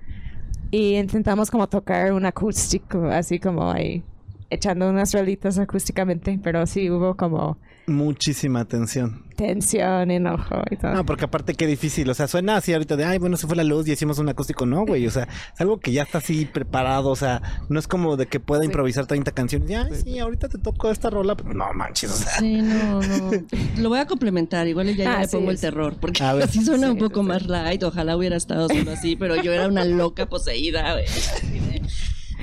[0.70, 4.04] Y intentamos como tocar un acústico, así como ahí,
[4.52, 9.24] echando unas rolitas acústicamente, pero sí hubo como Muchísima atención.
[9.36, 10.94] tensión, enojo y todo.
[10.94, 13.56] No, porque aparte qué difícil, o sea, suena así ahorita de, ay, bueno, se fue
[13.56, 16.20] la luz y hicimos un acústico, no, güey, o sea, es algo que ya está
[16.20, 19.90] así preparado, o sea, no es como de que pueda improvisar 30 canciones, y, ay,
[20.04, 23.32] sí, ahorita te toco esta rola, pero no manches, o sea, Sí, no, no.
[23.80, 24.68] Lo voy a complementar.
[24.68, 25.62] Igual ya, ya Ah, le sí, pongo el sí.
[25.62, 25.96] terror.
[26.00, 26.44] Porque A ver.
[26.44, 27.28] así suena un Sí, poco sí.
[27.28, 27.82] más light.
[27.84, 31.06] Ojalá hubiera estado solo así, pero yo era una loca poseída, güey.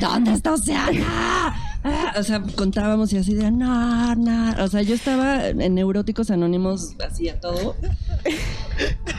[0.00, 1.54] ¿Dónde está Oceana?
[2.18, 4.64] O sea, contábamos y así de no, no.
[4.64, 7.76] O sea, yo estaba en Neuróticos Anónimos, así a todo.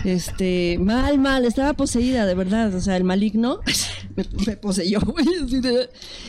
[0.05, 2.73] Este, mal, mal, estaba poseída, de verdad.
[2.73, 3.59] O sea, el maligno
[4.45, 5.25] me, poseyó, güey.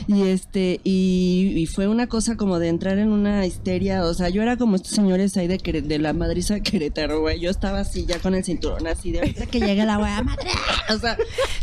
[0.07, 4.03] y este, y, y fue una cosa como de entrar en una histeria.
[4.05, 7.39] O sea, yo era como estos señores ahí de, la madriza de Querétaro, güey.
[7.39, 10.49] Yo estaba así ya con el cinturón, así de ahorita que llegue la wea madre.
[10.89, 11.17] O sea,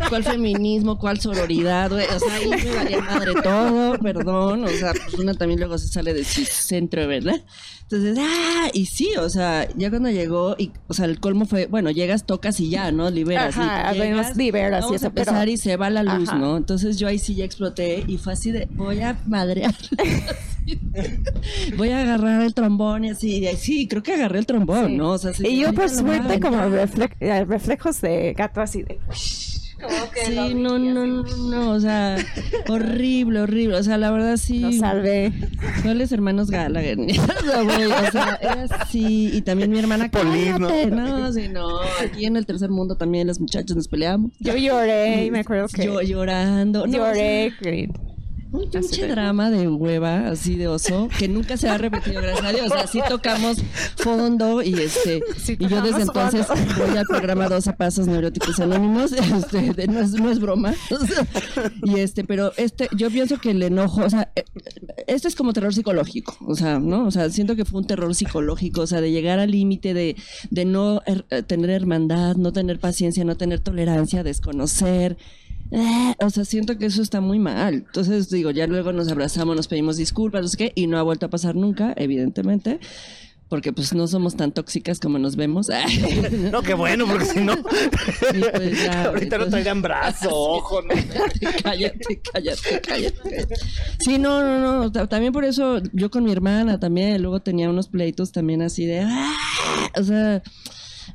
[0.08, 0.98] ¿cuál feminismo?
[0.98, 2.06] ¿Cuál sororidad, güey?
[2.06, 4.64] O sea, ahí me valía madre todo, perdón.
[4.64, 7.44] O sea, pues una también luego se sale de su centro, ¿verdad?
[7.90, 11.64] Entonces, ah, y sí, o sea, ya cuando llegó, y, o sea, el colmo fue,
[11.66, 13.08] bueno, llegas, tocas y ya, ¿no?
[13.10, 13.56] Liberas.
[13.56, 16.28] Ajá, y habemos liberas y vamos eso, a empezar pero- y se va la luz,
[16.28, 16.36] Ajá.
[16.38, 16.58] ¿no?
[16.58, 19.74] Entonces yo ahí sí ya exploté y fue así de, voy a madrear.
[21.78, 24.96] voy a agarrar el trombón y así, y sí, creo que agarré el trombón, Sí.
[24.96, 25.12] ¿no?
[25.12, 28.82] O sea, sí, y yo por a suerte como refle- eh, reflejos de gato así
[28.82, 28.98] de...
[29.80, 32.16] Como que Sí, no, no, no, no, o sea,
[32.68, 34.60] horrible, horrible, o sea, la verdad sí.
[34.60, 35.32] Lo salvé.
[35.82, 36.98] ¿Cuáles hermanos Gallagher?
[36.98, 39.30] O güey, o sea, era así.
[39.32, 41.32] Y también mi hermana, Polis, ¿no?
[41.32, 41.80] sí, no.
[42.04, 44.32] Aquí en el tercer mundo también los muchachos nos peleamos.
[44.38, 46.86] Yo lloré y me acuerdo que Yo llorando.
[46.86, 47.52] No, lloré.
[48.50, 52.50] Un pinche drama de hueva, así de oso, que nunca se ha repetido, gracias a
[52.52, 52.66] Dios.
[52.66, 53.58] O sea, sí tocamos
[53.96, 56.64] fondo y este, Sí, y yo desde entonces fondo.
[56.86, 60.72] voy al programa 12 Pasos Neuróticos Anónimos, este, de- no, es, no es broma.
[60.90, 61.26] O sea,
[61.84, 64.32] y este, pero este, yo pienso que el enojo, o sea,
[65.06, 67.06] esto es como terror psicológico, o sea, ¿no?
[67.06, 70.16] O sea, siento que fue un terror psicológico, o sea, de llegar al límite de,
[70.50, 75.18] de no her- eh, tener hermandad, no tener paciencia, no tener tolerancia, desconocer.
[75.70, 77.74] Eh, o sea, siento que eso está muy mal.
[77.74, 81.02] Entonces, digo, ya luego nos abrazamos, nos pedimos disculpas, no sé qué, y no ha
[81.02, 82.80] vuelto a pasar nunca, evidentemente,
[83.50, 85.68] porque pues no somos tan tóxicas como nos vemos.
[86.52, 90.94] no, qué bueno, porque si no, pues, ya, ahorita no entonces- traerían brazo, ojo, ¿no?
[91.62, 93.46] cállate, cállate, cállate.
[94.00, 94.92] Sí, no, no, no.
[94.92, 98.86] ta- También por eso yo con mi hermana también, luego tenía unos pleitos también así
[98.86, 99.00] de.
[99.00, 99.34] ¡ah!
[99.98, 100.42] O sea,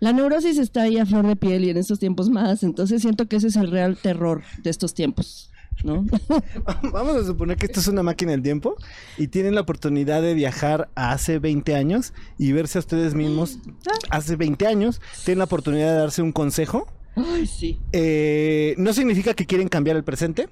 [0.04, 2.64] la neurosis está ahí a flor de piel y en estos tiempos más.
[2.64, 5.50] Entonces siento que ese es el real terror de estos tiempos,
[5.86, 6.06] ¿no?
[6.92, 8.76] Vamos a suponer que esto es una máquina del tiempo
[9.18, 13.60] y tienen la oportunidad de viajar a hace 20 años y verse a ustedes mismos
[14.10, 15.00] hace 20 años.
[15.24, 16.86] Tienen la oportunidad de darse un consejo.
[17.16, 17.80] Ay, sí.
[17.94, 20.50] Eh, no significa que quieren cambiar el presente,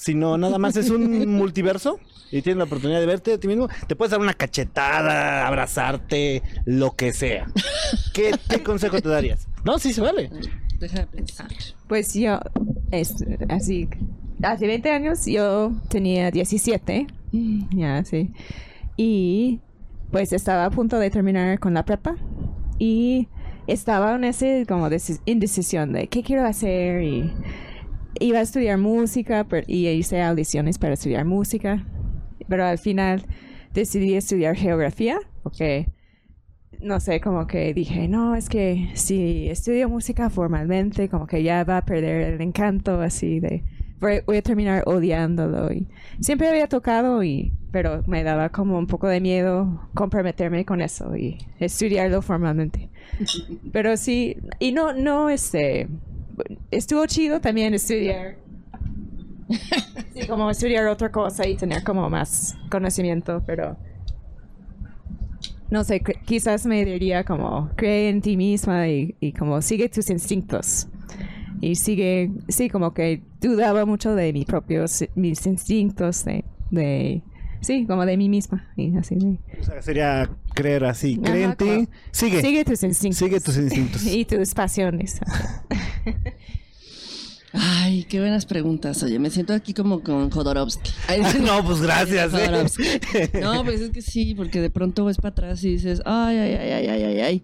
[0.00, 1.98] sino nada más es un multiverso
[2.32, 3.68] y tienes la oportunidad de verte a ti mismo.
[3.86, 7.46] Te puedes dar una cachetada, abrazarte, lo que sea.
[8.14, 9.46] ¿Qué, qué consejo te darías?
[9.64, 10.30] No, sí se vale.
[10.78, 11.48] Deja de pensar.
[11.86, 12.40] Pues yo,
[12.90, 13.14] es,
[13.50, 13.88] así,
[14.42, 17.06] hace 20 años yo tenía 17,
[17.72, 18.30] ya, sí.
[18.96, 19.60] Y
[20.10, 22.16] pues estaba a punto de terminar con la prepa
[22.78, 23.28] y
[23.66, 27.30] estaba en ese como deci- indecisión de qué quiero hacer y
[28.18, 31.86] iba a estudiar música pero- y hice audiciones para estudiar música,
[32.48, 33.24] pero al final
[33.72, 35.86] decidí estudiar geografía porque
[36.80, 41.62] no sé, como que dije, no, es que si estudio música formalmente, como que ya
[41.64, 43.62] va a perder el encanto así de,
[44.00, 45.70] voy, a terminar odiándolo.
[45.72, 45.86] Y
[46.20, 51.16] siempre había tocado, y, pero me daba como un poco de miedo comprometerme con eso
[51.16, 52.88] y estudiarlo formalmente.
[53.72, 55.88] Pero sí, y no, no, este,
[56.70, 58.36] estuvo chido también estudiar.
[60.14, 63.76] Sí, como estudiar otra cosa y tener como más conocimiento, pero
[65.70, 70.10] no sé, quizás me diría como cree en ti misma y, y como sigue tus
[70.10, 70.88] instintos.
[71.60, 77.22] Y sigue, sí, como que dudaba mucho de mis propios, mis instintos, de, de
[77.60, 78.70] sí, como de mí misma.
[78.76, 81.16] Y así de, O sea, sería creer así.
[81.18, 81.92] Cree Ajá, en ti.
[82.10, 82.40] Sigue.
[82.40, 83.18] sigue tus instintos.
[83.18, 84.06] Sigue tus instintos.
[84.06, 85.20] y tus pasiones.
[87.52, 89.02] Ay, qué buenas preguntas.
[89.02, 90.90] Oye, me siento aquí como con Jodorowsky.
[91.08, 92.32] Ay, no, pues gracias.
[92.34, 93.30] ¿eh?
[93.40, 96.54] No, pues es que sí, porque de pronto ves para atrás y dices, ay, ay,
[96.54, 97.42] ay, ay, ay, ay, ay.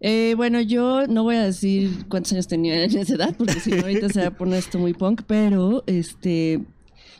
[0.00, 3.70] Eh, bueno, yo no voy a decir cuántos años tenía en esa edad, porque si
[3.70, 6.62] no ahorita se va a poner esto muy punk, pero este,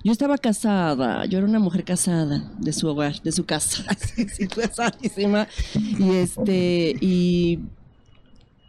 [0.04, 3.84] yo estaba casada, yo era una mujer casada de su hogar, de su casa,
[4.32, 7.60] sí, casadísima, y este, y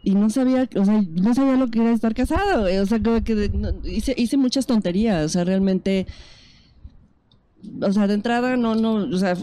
[0.04, 2.76] y no sabía, o sea, no sabía lo que era estar casado, güey.
[2.76, 3.50] o sea, como que
[3.84, 6.06] hice, hice muchas tonterías, o sea, realmente,
[7.80, 9.34] o sea, de entrada no, no, o sea,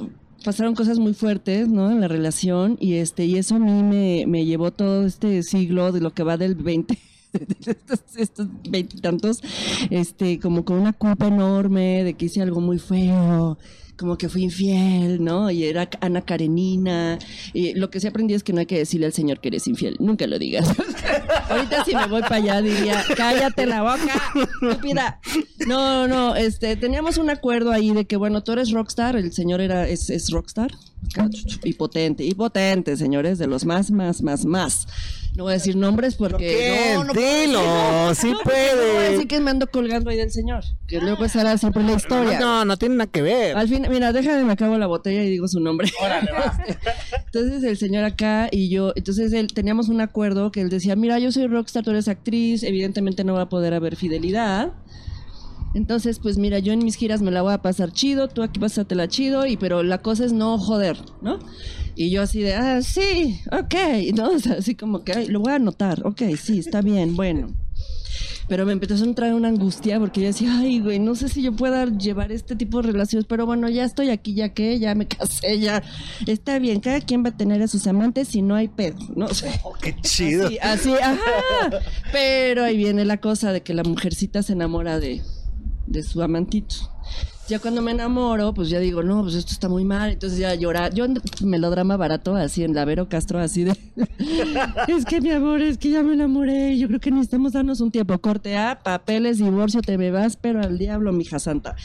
[0.45, 1.89] pasaron cosas muy fuertes, ¿no?
[1.89, 5.91] En la relación y este, y eso a mí me, me llevó todo este siglo
[5.91, 7.10] de lo que va del 20 de
[8.17, 9.41] estos, veintitantos,
[9.89, 13.57] este, como con una culpa enorme de que hice algo muy feo,
[13.97, 15.51] como que fui infiel, ¿no?
[15.51, 17.19] Y era Ana Karenina.
[17.53, 19.67] Y lo que sí aprendí es que no hay que decirle al Señor que eres
[19.67, 19.95] infiel.
[19.99, 20.67] Nunca lo digas.
[21.49, 24.21] Ahorita si me voy para allá diría, cállate la boca,
[24.61, 25.19] estúpida.
[25.67, 29.61] No, no, este, teníamos un acuerdo ahí de que, bueno, tú eres rockstar, el señor
[29.61, 30.71] era, es, es rockstar.
[31.63, 34.87] Y potente, y potente, señores, de los más, más, más, más.
[35.35, 36.93] No voy a decir nombres porque...
[36.95, 38.13] No, no Dilo, no.
[38.15, 39.09] sí No, porque No voy a puede.
[39.11, 42.39] decir que me ando colgando ahí del señor, que luego será siempre la historia.
[42.39, 43.55] No, no tiene nada que ver.
[43.55, 45.89] Al fin, mira, déjame, me acabo la botella y digo su nombre.
[47.25, 51.17] entonces el señor acá y yo, entonces él teníamos un acuerdo que él decía, mira,
[51.19, 54.73] yo soy rockstar, tú eres actriz, evidentemente no va a poder haber fidelidad.
[55.73, 58.59] Entonces, pues mira, yo en mis giras me la voy a pasar chido, tú aquí
[58.59, 61.39] pásatela chido, y pero la cosa es no joder, ¿no?
[61.95, 63.75] Y yo así de, ah, sí, ok,
[64.15, 64.29] ¿no?
[64.35, 67.47] O sea, así como que, "Ay, lo voy a anotar, ok, sí, está bien, bueno.
[68.47, 71.41] Pero me empezó a entrar una angustia porque yo decía, ay, güey, no sé si
[71.41, 74.93] yo pueda llevar este tipo de relaciones, pero bueno, ya estoy aquí, ya que, ya
[74.93, 75.81] me casé, ya
[76.27, 79.27] está bien, cada quien va a tener a sus amantes y no hay pedo, ¿no?
[79.27, 80.47] O sea, Oh, qué chido.
[80.47, 81.79] Así, así, ajá.
[82.11, 85.21] Pero ahí viene la cosa de que la mujercita se enamora de,
[85.91, 86.75] de su amantito.
[87.47, 90.11] Ya cuando me enamoro, pues ya digo, no, pues esto está muy mal.
[90.11, 90.93] Entonces ya llorar.
[90.93, 91.05] Yo
[91.41, 93.75] melodrama barato, así en Lavero Castro, así de.
[94.87, 96.77] es que mi amor, es que ya me enamoré.
[96.77, 98.17] Yo creo que necesitamos darnos un tiempo.
[98.19, 101.75] Corte A, papeles, divorcio, te me vas, pero al diablo, mija santa.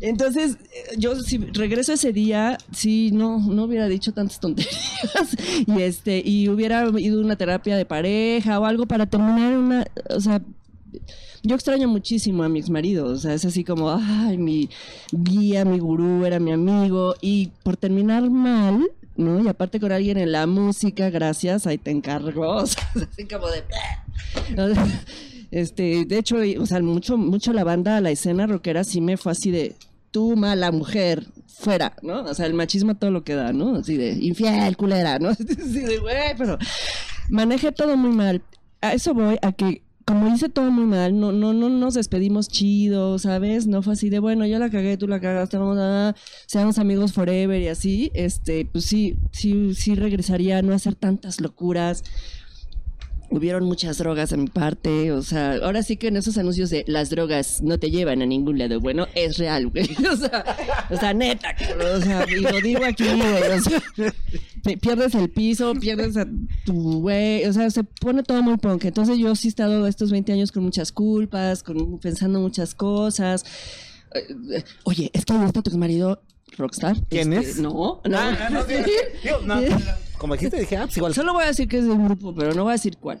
[0.00, 4.74] Entonces, eh, yo si regreso ese día, sí, no, no hubiera dicho tantas tonterías
[5.66, 9.86] y este, y hubiera ido a una terapia de pareja o algo para terminar una,
[10.10, 10.42] o sea,
[11.46, 14.68] yo extraño muchísimo a mi ex marido, o sea, es así como, ay, mi
[15.12, 18.84] guía, mi gurú, era mi amigo, y por terminar mal,
[19.16, 19.42] ¿no?
[19.42, 23.26] Y aparte con alguien en la música, gracias, ahí te encargo, o sea, es así
[23.26, 23.64] como de...
[25.52, 29.30] Este, de hecho, o sea, mucho, mucho la banda, la escena rockera sí me fue
[29.30, 29.76] así de
[30.10, 32.22] tú mala mujer, fuera, ¿no?
[32.22, 33.76] O sea, el machismo todo lo que da, ¿no?
[33.76, 35.28] Así de infiel, culera, ¿no?
[35.30, 36.58] Así de, güey, pero
[37.30, 38.42] manejé todo muy mal.
[38.80, 42.48] A eso voy, a que como hice todo muy mal, no, no, no nos despedimos
[42.48, 43.66] chido, ¿sabes?
[43.66, 46.14] No fue así de, bueno, yo la cagué, tú la cagaste, vamos a,
[46.46, 51.40] seamos amigos forever y así, este, pues sí, sí, sí regresaría a no hacer tantas
[51.40, 52.04] locuras.
[53.30, 56.84] Hubieron muchas drogas a mi parte, o sea, ahora sí que en esos anuncios de
[56.86, 60.44] las drogas no te llevan a ningún lado, bueno, es real, güey, o sea,
[60.90, 61.54] o sea neta,
[61.96, 63.82] o sea, y lo digo aquí, güey, o sea,
[64.80, 66.26] pierdes el piso, pierdes a
[66.64, 70.10] tu güey, o sea, se pone todo muy punk, entonces yo sí he estado estos
[70.10, 73.44] 20 años con muchas culpas, con pensando muchas cosas,
[74.14, 76.22] Eh, eh, oye, es que está tu exmarido
[76.56, 76.96] rockstar.
[77.08, 77.58] ¿Quién Este, es?
[77.58, 78.82] No, no, Ah, no, digo,
[79.44, 79.60] no,
[80.18, 81.14] como dijiste, dije, ah, pues igual.
[81.14, 83.20] Solo voy a decir que es de un grupo, pero no voy a decir cuál.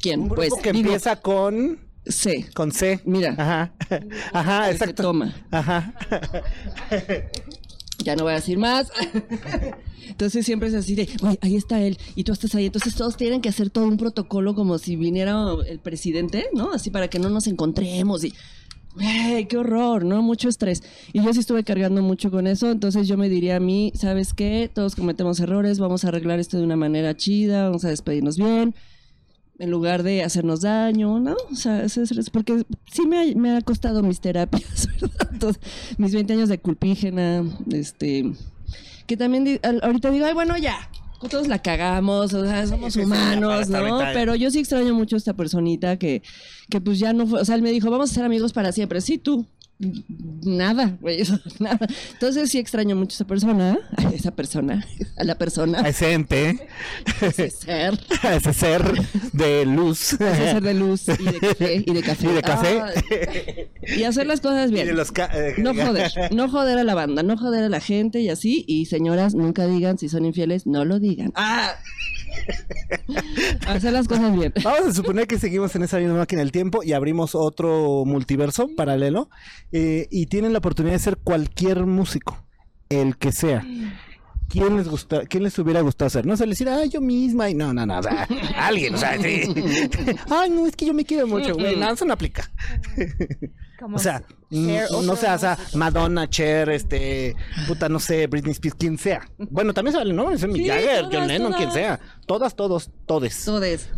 [0.00, 0.20] ¿Quién?
[0.20, 2.46] Un grupo pues que digo, empieza con, C.
[2.54, 3.00] con C.
[3.04, 3.34] Mira.
[3.38, 3.72] Ajá.
[4.32, 5.02] Ajá, Se exacto.
[5.02, 5.34] toma.
[5.50, 5.94] Ajá.
[8.04, 8.90] Ya no voy a decir más.
[10.08, 12.66] Entonces siempre es así de, güey, ahí está él y tú estás ahí.
[12.66, 16.72] Entonces todos tienen que hacer todo un protocolo como si viniera el presidente, ¿no?
[16.72, 18.34] Así para que no nos encontremos y,
[18.98, 20.22] qué horror, ¿no?
[20.22, 20.82] Mucho estrés.
[21.12, 22.70] Y yo sí estuve cargando mucho con eso.
[22.70, 24.70] Entonces yo me diría a mí, ¿sabes qué?
[24.72, 28.74] Todos cometemos errores, vamos a arreglar esto de una manera chida, vamos a despedirnos bien.
[29.58, 31.36] En lugar de hacernos daño, ¿no?
[31.50, 35.56] O sea, es- es- porque sí me ha, me ha costado mis terapias, ¿verdad?
[35.98, 38.32] Mis 20 años de culpígena, este,
[39.06, 40.76] que también ahorita digo, ay, bueno, ya,
[41.28, 43.98] todos la cagamos, o sea, somos humanos, ¿no?
[44.12, 46.22] Pero yo sí extraño mucho a esta personita que,
[46.70, 48.72] que pues ya no fue, o sea, él me dijo, vamos a ser amigos para
[48.72, 49.46] siempre, sí, tú.
[50.44, 51.86] Nada, güey, eso, nada.
[52.12, 56.12] Entonces sí extraño mucho a esa persona, a esa persona, a la persona, A ese
[56.12, 56.68] ente,
[57.20, 57.98] a ese ser.
[58.22, 58.82] a ese ser
[59.32, 60.12] de luz.
[60.12, 62.26] Ese ser de luz y de café y de café.
[62.26, 63.70] Y de café.
[63.96, 64.94] Y hacer las cosas bien.
[64.96, 68.28] los eh, No joder, no joder a la banda, no joder a la gente y
[68.28, 68.64] así.
[68.68, 71.32] Y señoras, nunca digan si son infieles, no lo digan.
[71.34, 71.74] ¡Ah!
[73.66, 74.52] Hacer las cosas bien.
[74.62, 78.68] Vamos a suponer que seguimos en esa misma máquina del tiempo y abrimos otro multiverso
[78.76, 79.28] paralelo
[79.72, 82.44] eh, y tienen la oportunidad de ser cualquier músico,
[82.88, 83.64] el que sea.
[84.48, 86.26] ¿Quién les gusta, quién les hubiera gustado ser?
[86.26, 88.98] No se les decir, ah, yo misma, y no, no, no, o sea, alguien, o
[88.98, 89.44] sea, sí.
[90.30, 92.50] Ay, no, es que yo me quiero mucho, güey, no, eso no aplica.
[93.82, 94.68] Como O sea, mm,
[95.04, 95.58] no sea, o sea.
[95.74, 97.34] Madonna, Cher, este,
[97.66, 99.28] puta, no sé, Britney Spears, quien sea.
[99.50, 100.30] Bueno, también se vale, ¿no?
[100.30, 101.74] Es mi Sí, Jagger, todas, John Lennon, quien todas.
[101.74, 102.00] sea.
[102.26, 103.44] Todas, todos, todes.
[103.44, 103.90] Todes.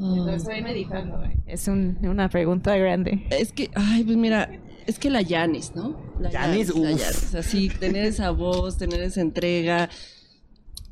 [0.00, 0.28] Oh.
[0.28, 1.22] Estoy meditando.
[1.46, 3.26] Es un- una pregunta grande.
[3.30, 4.50] Es que, ay, pues mira,
[4.86, 5.96] es que la Yanis, ¿no?
[6.18, 6.82] La Yanis, uf.
[6.82, 7.34] Yanis.
[7.34, 9.88] Así, tener esa voz, tener esa entrega,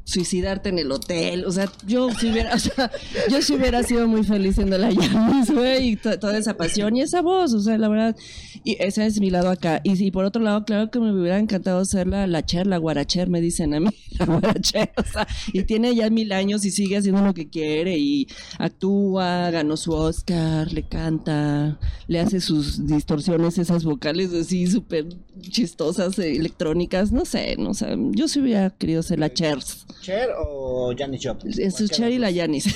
[0.04, 1.44] suicidarte en el hotel.
[1.46, 2.90] O sea, yo si hubiera, o sea,
[3.30, 6.96] yo si hubiera sido muy feliz siendo la Yanis, güey, y to- toda esa pasión
[6.96, 8.16] y esa voz, o sea, la verdad.
[8.64, 9.80] Y ese es mi lado acá.
[9.84, 12.76] Y, y por otro lado, claro que me hubiera encantado ser la, la Cher, la
[12.78, 13.88] Guaracher, me dicen a mí,
[14.18, 17.98] la Guaracher, o sea, y tiene ya mil años y sigue haciendo lo que quiere
[17.98, 18.26] y
[18.58, 21.78] actúa, ganó su Oscar, le canta,
[22.08, 25.06] le hace sus distorsiones, esas vocales así súper
[25.40, 29.58] chistosas, electrónicas, no sé, no sé, yo sí hubiera querido ser la Cher,
[30.02, 31.54] ¿Cher o Janis Joplin?
[31.58, 32.74] es su Cher y la Janis.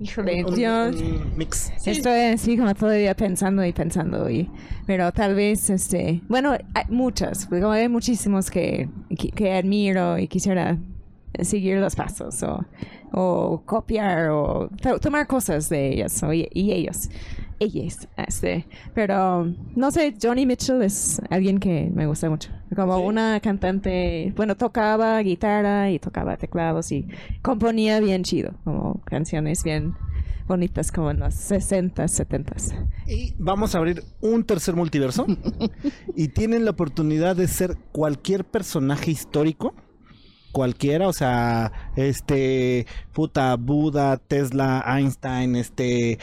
[0.00, 1.70] Híjole, Un- yo un mix.
[1.86, 4.28] estoy así como todavía pensando y pensando.
[4.30, 4.50] Y,
[4.86, 10.18] pero tal vez, este, bueno, hay muchas, porque como hay muchísimos que, que, que admiro
[10.18, 10.78] y quisiera
[11.40, 12.64] seguir los pasos o,
[13.12, 17.08] o copiar o to- tomar cosas de ellas o, y, y ellos.
[17.62, 18.66] Ellas, este.
[18.94, 22.50] Pero no sé, Johnny Mitchell es alguien que me gusta mucho.
[22.74, 27.06] Como una cantante, bueno, tocaba guitarra y tocaba teclados y
[27.42, 29.94] componía bien chido, como canciones bien
[30.46, 32.74] bonitas como en los 60s, 70s.
[33.06, 35.26] Y vamos a abrir un tercer multiverso.
[36.16, 39.74] y tienen la oportunidad de ser cualquier personaje histórico.
[40.52, 46.18] Cualquiera, o sea, este, puta, Buda, Tesla, Einstein, este,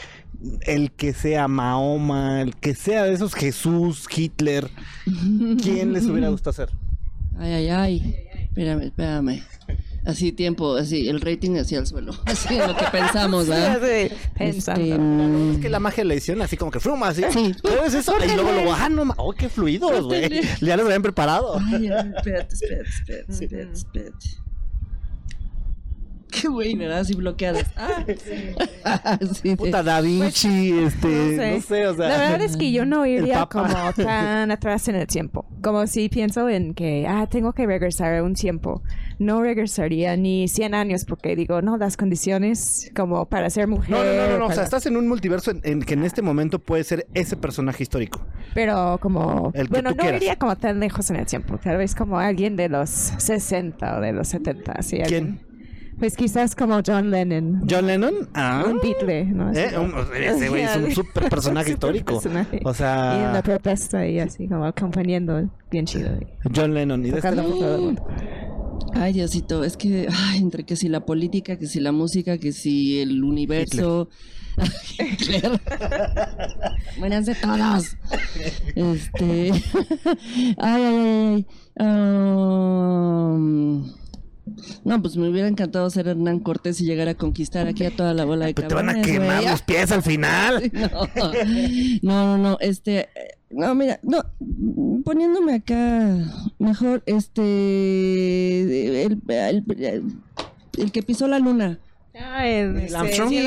[0.62, 4.70] el que sea Mahoma, el que sea de esos Jesús, Hitler,
[5.62, 6.70] ¿quién les hubiera gustado ser?
[7.38, 8.16] Ay, ay, ay.
[8.44, 9.42] Espérame, espérame.
[10.04, 12.12] Así tiempo, así, el rating hacia el suelo.
[12.24, 13.80] Así es lo que pensamos, ¿verdad?
[13.80, 14.80] Sí, pensando.
[14.82, 17.22] Este, Es que la magia de la edición, así como que fruma, así.
[17.30, 17.54] Sí.
[17.62, 18.14] ¿Pero es eso?
[18.24, 20.40] Y luego lo ah, no, oh, qué fluidos, güey.
[20.60, 21.58] Ya los habían preparado.
[21.58, 24.49] Ay, ay, espérate, espérate, espérate, espérate, espérate.
[26.40, 27.00] Qué güey, ¿verdad?
[27.00, 27.66] Así bloqueadas.
[28.82, 29.56] Ah, sí.
[29.56, 32.08] Puta Da Vinci, este, no sé, o sea.
[32.08, 35.44] La verdad es que yo no iría como tan atrás en el tiempo.
[35.62, 38.82] Como si pienso en que, ah, tengo que regresar a un tiempo.
[39.18, 43.90] No regresaría ni 100 años porque digo, no, las condiciones como para ser mujer.
[43.90, 46.04] No, no, no, no, no, o sea, estás en un multiverso en, en que en
[46.04, 48.24] este momento puede ser ese personaje histórico.
[48.54, 50.22] Pero como, El que bueno, tú no quieras.
[50.22, 51.58] iría como tan lejos en el tiempo.
[51.62, 54.72] Tal vez como alguien de los 60 o de los 70.
[54.72, 55.49] Así, ¿Quién?
[56.00, 57.62] Pues quizás como John Lennon.
[57.70, 59.52] John Lennon, ah, Un Beatle, ¿no?
[59.52, 59.78] ¿eh?
[59.78, 62.14] Un- ese güey es un super personaje Super histórico.
[62.14, 62.60] personaje.
[62.64, 66.10] O Y en la sea, protesta y así como acompañando bien chido.
[66.56, 67.00] John Lennon.
[67.04, 68.06] Y de este Tocando lado, por todo el mundo.
[68.94, 72.52] Ay, Diosito, es que, ay, entre que si la política, que si la música, que
[72.52, 74.08] si el universo.
[74.98, 75.60] Hitler.
[76.98, 77.96] Buenas de todos.
[78.74, 79.52] Este.
[80.58, 81.46] Ay, ay, ay,
[81.76, 81.86] ay.
[81.86, 83.84] Um,
[84.84, 88.14] No, pues me hubiera encantado ser Hernán Cortés y llegar a conquistar aquí a toda
[88.14, 90.70] la bola de Pues te van a cabrones, quemar los pies al final.
[92.02, 93.08] No, no, no, este,
[93.50, 94.22] no, mira, no,
[95.04, 96.16] poniéndome acá
[96.58, 100.04] mejor, este, el, el-
[100.78, 101.78] el que pisó la luna.
[102.14, 103.28] Ah, el, Neil este, Armstrong.
[103.30, 103.46] Sí, sí,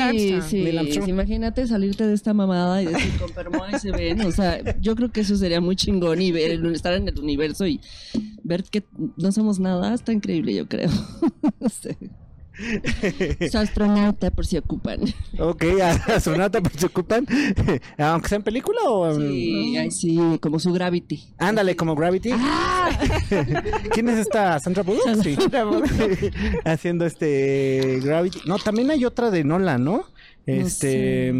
[0.76, 1.04] Armstrong.
[1.04, 4.58] sí, imagínate salirte de esta mamada y decir, con permo ahí se ven, o sea,
[4.80, 7.80] yo creo que eso sería muy chingón y ver, el- estar en el universo y
[8.42, 8.84] ver que
[9.16, 10.90] no somos nada, está increíble, yo creo.
[11.60, 11.96] No sé.
[13.50, 15.00] Su astronauta, por si ocupan.
[15.38, 15.64] ok,
[16.14, 17.26] astronauta, pues se ocupan.
[17.98, 19.18] Aunque sea en película o.
[19.18, 21.24] Sí, ay, sí, como su Gravity.
[21.38, 22.30] Ándale, como Gravity.
[23.92, 24.58] ¿Quién es esta?
[24.60, 25.22] ¿Sandra Bullock?
[25.22, 25.36] Sí.
[26.64, 28.40] Haciendo este Gravity.
[28.46, 30.04] No, también hay otra de Nolan, ¿no?
[30.46, 31.32] No Este.
[31.32, 31.34] sé.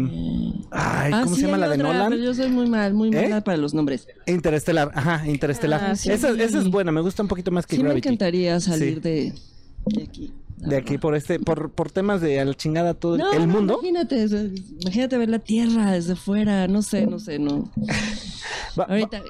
[0.71, 2.09] Ay, Ah, ¿cómo sí, se llama la de otra, Nolan?
[2.11, 3.21] pero yo soy muy mal, muy ¿Eh?
[3.23, 4.07] mala para los nombres.
[4.25, 5.81] Interestelar, ajá, Interestelar.
[5.83, 6.11] Ah, sí.
[6.11, 8.07] esa, esa es buena, me gusta un poquito más que Sí me Gravity.
[8.07, 8.99] encantaría salir Sí.
[9.01, 9.33] de,
[9.85, 10.33] de aquí.
[10.57, 13.47] De aquí por este, por, por temas de a la chingada todo el- No, el
[13.47, 13.73] no, mundo.
[13.81, 14.25] Imagínate,
[14.79, 17.71] imagínate ver la Tierra desde fuera, no sé, no sé, no.
[18.79, 19.21] Va- va- Ahorita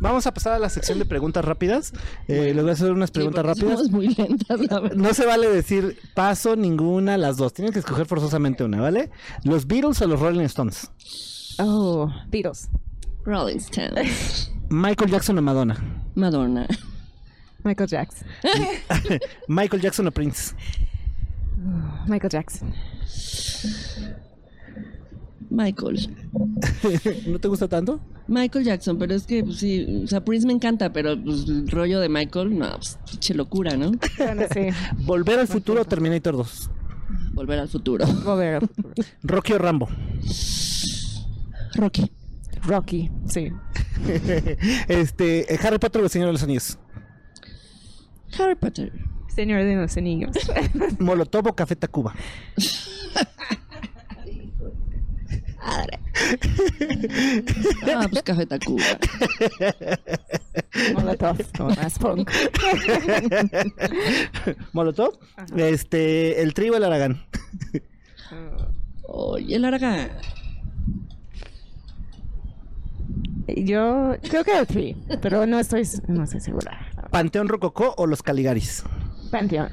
[0.00, 1.92] vamos a pasar a la sección de preguntas rápidas.
[2.26, 3.78] Eh, les voy a hacer unas sí, preguntas porque rápidas.
[3.78, 4.96] somos muy lentas, la verdad.
[4.96, 7.52] No se vale decir paso ninguna, las dos.
[7.52, 9.10] Tienen que escoger forzosamente una, ¿vale?
[9.44, 10.90] ¿Los Beatles o los Rolling Stones?
[11.58, 12.68] Oh, Beatles.
[13.24, 14.50] Rolling Stones.
[14.70, 15.76] Michael Jackson o Madonna.
[16.14, 16.66] Madonna.
[17.64, 18.28] Michael Jackson.
[19.48, 20.54] Michael Jackson o Prince.
[22.06, 22.74] Michael Jackson.
[25.50, 25.98] Michael.
[27.26, 28.00] ¿No te gusta tanto?
[28.26, 31.68] Michael Jackson, pero es que, pues sí, o sea, Prince me encanta, pero pues, el
[31.68, 33.92] rollo de Michael, no, pues, pinche locura, ¿no?
[34.16, 34.68] Bueno, sí.
[35.04, 36.70] ¿Volver al futuro o Terminator 2?
[37.34, 38.06] Volver al futuro.
[38.06, 38.94] Volver al futuro.
[39.22, 39.88] ¿Rocky o Rambo?
[41.74, 42.10] Rocky.
[42.64, 43.52] Rocky, sí.
[44.88, 46.78] este, Harry Potter o el Señor de los Anillos.
[48.38, 48.92] Harry Potter.
[49.28, 50.36] Señor de los Anillos.
[50.98, 52.14] Molotov o Café Tacuba.
[57.94, 58.84] Ah, pues Café Tacuba.
[60.92, 61.38] Molotov,
[61.76, 62.30] más punk.
[64.72, 65.18] Molotov.
[65.56, 67.24] Este, el trigo, el aragán.
[69.14, 70.10] Oye, el Aragán.
[73.46, 76.91] Yo creo que el Tri, pero no estoy, no estoy segura.
[77.12, 78.84] Panteón Rococó o los Caligaris.
[79.30, 79.68] Panteón.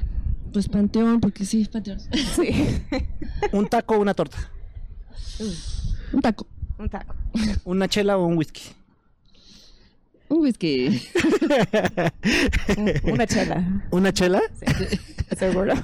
[0.52, 1.98] Pues Panteón, porque sí, Panteón.
[2.36, 2.84] Sí.
[3.52, 4.36] Un taco o una torta.
[6.12, 6.46] Un taco.
[6.78, 7.14] Un taco.
[7.64, 8.60] Una chela o un whisky.
[10.30, 10.86] Un whisky.
[13.02, 13.82] Una chela.
[13.90, 14.40] ¿Una chela?
[15.36, 15.74] Seguro.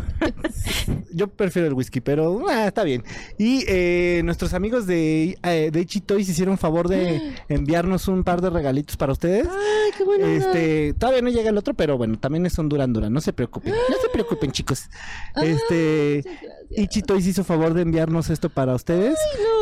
[1.12, 3.03] Yo prefiero el whisky, pero ah, está bien.
[3.38, 8.40] Y eh, nuestros amigos de, eh, de Ichi Toys hicieron favor de enviarnos un par
[8.40, 9.49] de regalitos para ustedes.
[9.49, 10.26] Ay, qué bueno.
[10.26, 13.72] Este, todavía no llega el otro, pero bueno, también son Duran Duran, no se preocupen.
[13.72, 14.88] No se preocupen, chicos.
[15.42, 16.22] Este,
[16.70, 19.16] Ichi Toys hizo favor de enviarnos esto para ustedes.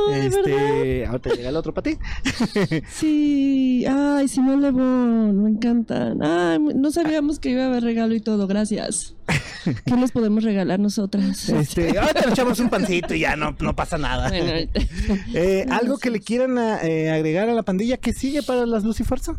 [0.09, 1.99] no, de este, ahorita llega el otro para ti.
[2.89, 6.23] Sí, ay, Simón Lebón, me encantan.
[6.23, 9.15] Ay, no sabíamos que iba a haber regalo y todo, gracias.
[9.87, 11.49] ¿Qué les podemos regalar nosotras?
[11.49, 14.29] Este, ahorita le echamos un pancito y ya no, no pasa nada.
[14.29, 14.81] Bueno, ahorita-
[15.35, 18.85] Eh, ¿Algo que le quieran a- eh, agregar a la pandilla que sigue para las
[18.85, 19.35] Luz y Fuerza?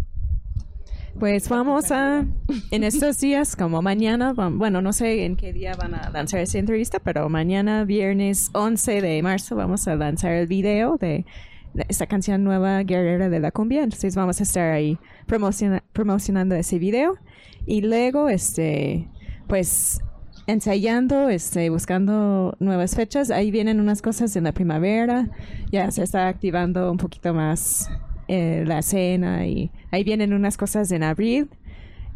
[1.20, 2.26] Pues vamos a,
[2.72, 6.58] en estos días, como mañana, bueno, no sé en qué día van a lanzar esa
[6.60, 11.26] entrevista, pero mañana, viernes 11 de marzo, vamos a lanzar el video de
[11.74, 13.84] de esta canción nueva, Guerrera de la Cumbia.
[13.84, 14.98] Entonces vamos a estar ahí
[15.28, 17.18] promociona- promocionando ese video.
[17.66, 19.10] Y luego, este,
[19.48, 20.00] pues,
[20.48, 23.30] ensayando, este, buscando nuevas fechas.
[23.30, 25.28] Ahí vienen unas cosas en la primavera.
[25.70, 27.90] Ya se está activando un poquito más
[28.30, 31.50] eh, la escena y ahí vienen unas cosas en abril.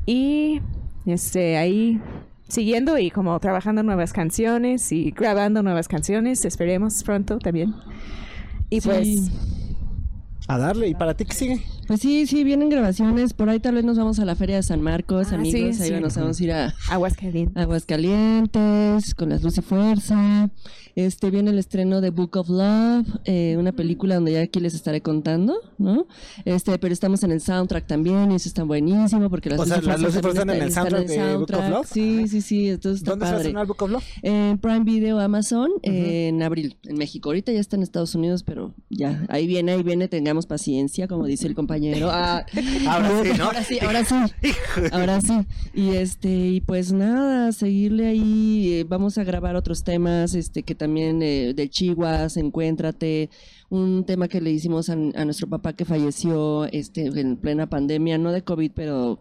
[0.05, 0.61] Y
[1.05, 1.99] este, ahí
[2.47, 6.45] siguiendo y como trabajando nuevas canciones y grabando nuevas canciones.
[6.45, 7.73] Esperemos pronto también.
[8.69, 8.87] Y Sí.
[8.89, 9.31] pues,
[10.47, 10.87] A darle.
[10.87, 11.61] ¿Y para ti qué sigue?
[11.89, 13.33] Pues sí, sí, vienen grabaciones.
[13.33, 15.75] Por ahí tal vez nos vamos a la Feria de San Marcos, Ah, amigos.
[15.77, 15.99] sí, ahí sí.
[15.99, 17.57] nos vamos a ir a aguas calientes.
[17.57, 20.51] Aguascalientes, con las Luz y Fuerza.
[20.95, 24.73] Este viene el estreno de Book of Love, eh, una película donde ya aquí les
[24.75, 26.05] estaré contando, ¿no?
[26.45, 29.69] Este, pero estamos en el soundtrack también y eso está buenísimo porque las O Luz
[29.69, 31.87] sea, y Fuerza las también Fuerza en el están soundtrack de Book of Love.
[31.91, 33.47] Sí, sí, sí, entonces está ¿Dónde se va a padre.
[33.49, 34.03] estrenar Book of Love?
[34.23, 37.29] En Prime Video Amazon en abril, en México.
[37.29, 41.25] Ahorita ya está en Estados Unidos, pero ya, ahí viene, ahí viene, tengamos paciencia, como
[41.25, 41.78] dice el compañero.
[42.11, 42.45] Ah,
[42.87, 43.43] Ahora sí, ¿no?
[43.45, 44.15] Ahora sí, ahora sí.
[44.91, 45.33] Ahora sí.
[45.73, 48.73] Y este, y pues nada, seguirle ahí.
[48.73, 53.29] eh, vamos a grabar otros temas, este, que también eh, del Chihuas, Encuéntrate,
[53.69, 58.17] un tema que le hicimos a, a nuestro papá que falleció, este, en plena pandemia,
[58.17, 59.19] no de COVID, pero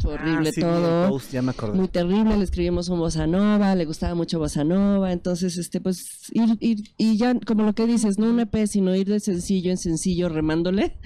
[0.00, 1.08] fue horrible Ah, sí, todo.
[1.08, 1.78] post, ya me acordé.
[1.78, 6.30] Muy terrible, le escribimos un bossa nova, le gustaba mucho bossa nova, entonces, este, pues,
[6.32, 9.70] ir, ir, y ya, como lo que dices, no un EP, sino ir de sencillo
[9.70, 10.96] en sencillo remándole,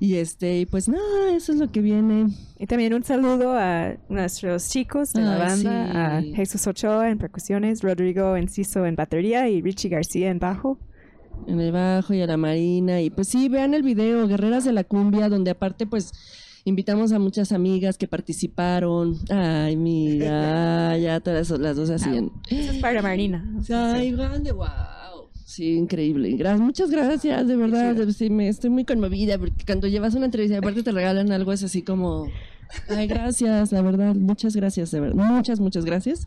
[0.00, 2.28] y este, y pues nada, eso es lo que viene.
[2.58, 6.32] Y también un saludo a nuestros chicos de la Ay, banda, sí.
[6.32, 10.78] a Jesús Ochoa en percusiones, Rodrigo Enciso en batería y Richie García en bajo.
[11.48, 14.72] en el bajo y a la marina y pues sí vean el video Guerreras de
[14.72, 16.12] la Cumbia donde aparte pues
[16.64, 22.78] invitamos a muchas amigas que participaron ay mira ya todas las dos hacían Eso es
[22.78, 23.44] para Marina.
[23.70, 24.68] ay grande wow
[25.46, 26.36] Sí, increíble.
[26.36, 27.94] Gra- muchas gracias, de verdad.
[28.08, 31.52] Sí, me estoy muy conmovida porque cuando llevas una entrevista y aparte te regalan algo
[31.52, 32.26] es así como
[32.88, 36.26] Ay, gracias, la verdad, muchas gracias, de verdad, muchas, muchas gracias.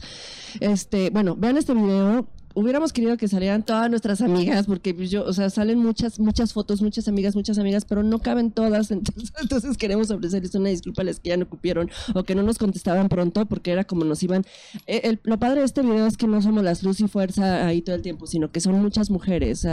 [0.61, 2.25] Este, bueno, vean este video.
[2.53, 6.53] Hubiéramos querido que salieran todas nuestras amigas, porque pues, yo, o sea, salen muchas, muchas
[6.53, 8.89] fotos, muchas amigas, muchas amigas, pero no caben todas.
[8.97, 12.41] Entonces, entonces queremos ofrecerles una disculpa a las que ya no cupieron o que no
[12.41, 14.43] nos contestaban pronto, porque era como nos iban.
[14.87, 17.67] Eh, el- lo padre de este video es que no somos las luz y fuerza
[17.67, 19.67] ahí todo el tiempo, sino que son muchas mujeres.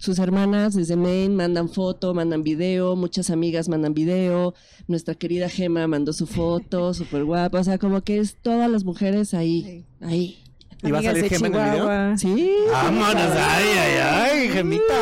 [0.00, 4.54] sus hermanas desde Maine mandan foto, mandan video, muchas amigas mandan video.
[4.88, 7.60] Nuestra querida Gema mandó su foto, súper guapa.
[7.60, 10.38] O sea, como que es todas las mujeres ahí, ahí.
[10.86, 11.76] ¿Y va a salir Gema en el video?
[11.76, 12.16] Chihuahua.
[12.18, 12.54] Sí.
[12.70, 13.32] ¡Vámonos!
[13.36, 14.94] ¡Ay, ay, ay, Gemita!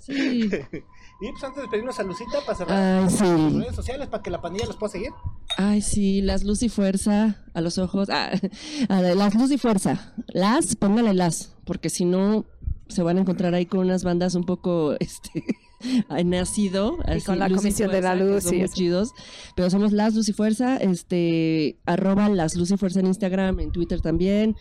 [0.00, 0.50] Sí.
[1.20, 3.58] Y pues antes de despedirnos a Lucita para cerrar Ay, sí.
[3.58, 5.10] redes sociales para que la pandilla los pueda seguir.
[5.56, 8.08] Ay, sí, las luz y fuerza a los ojos.
[8.08, 8.30] Ah,
[8.88, 10.14] a la- las luz y fuerza.
[10.28, 12.44] Las, póngale las, porque si no
[12.86, 15.42] se van a encontrar ahí con unas bandas un poco, este,
[16.24, 16.98] nacido.
[17.04, 19.12] así, con la Luz y Comisión de la Luz y muy chidos.
[19.54, 23.72] Pero somos las luz y fuerza, este, arroba las luz y fuerza en Instagram, en
[23.72, 24.56] Twitter también.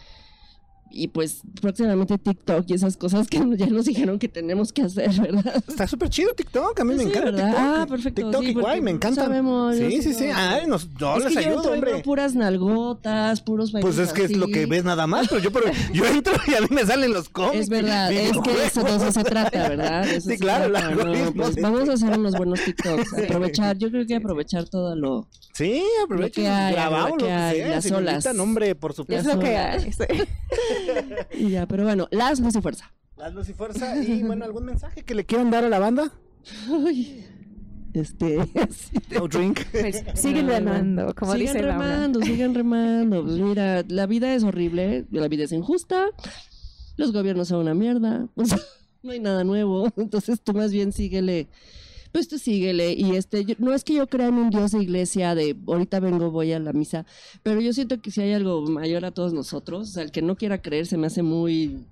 [0.91, 5.09] Y pues próximamente TikTok y esas cosas que ya nos dijeron que tenemos que hacer,
[5.21, 5.63] ¿verdad?
[5.67, 7.45] Está súper chido TikTok, a mí me encanta ¿verdad?
[7.47, 7.59] TikTok.
[7.65, 9.23] Ah, perfecto, TikTok sí, igual, me encanta.
[9.25, 10.25] sabemos, yo sí, sí, sí.
[10.33, 12.03] Ay, nos, yo es les que yo ayudo, entro y veo hombre.
[12.03, 15.67] puras nalgotas, puros Pues es que es lo que ves nada más, pero yo, pero
[15.93, 17.61] yo entro y a mí me salen los cómics.
[17.63, 20.07] Es verdad, es que eso, de eso se trata, ¿verdad?
[20.07, 24.15] Eso Sí, claro, trata, Pues vamos a hacer unos buenos TikToks, aprovechar, yo creo que
[24.15, 25.27] aprovechar todo lo...
[25.53, 27.67] Sí, aprovechen, Lo que hay, grabamos lo que hay, sea.
[27.69, 28.13] las olas.
[28.13, 29.27] invitan, hombre, por supuesto.
[29.29, 29.91] Es lo que hay.
[31.34, 32.93] Y ya, pero bueno, las luz y fuerza.
[33.17, 33.95] Las luz y fuerza.
[34.01, 36.11] Y bueno, ¿algún mensaje que le quieran dar a la banda?
[36.69, 37.25] Ay,
[37.93, 38.38] este...
[39.11, 39.61] No drink.
[39.71, 41.78] Pues, siguen remando, como dice Laura.
[41.78, 43.23] remando, sigan remando.
[43.23, 46.07] Pues mira, la vida es horrible, la vida es injusta,
[46.97, 48.28] los gobiernos son una mierda,
[49.03, 49.91] no hay nada nuevo.
[49.97, 51.47] Entonces tú más bien síguele,
[52.18, 52.93] pues tú síguele.
[52.93, 55.99] Y este, yo- no es que yo crea en un Dios de iglesia de ahorita
[55.99, 57.05] vengo, voy a la misa,
[57.43, 60.24] pero yo siento que si hay algo mayor a todos nosotros, o sea, el que
[60.24, 61.86] no quiera creer se me hace muy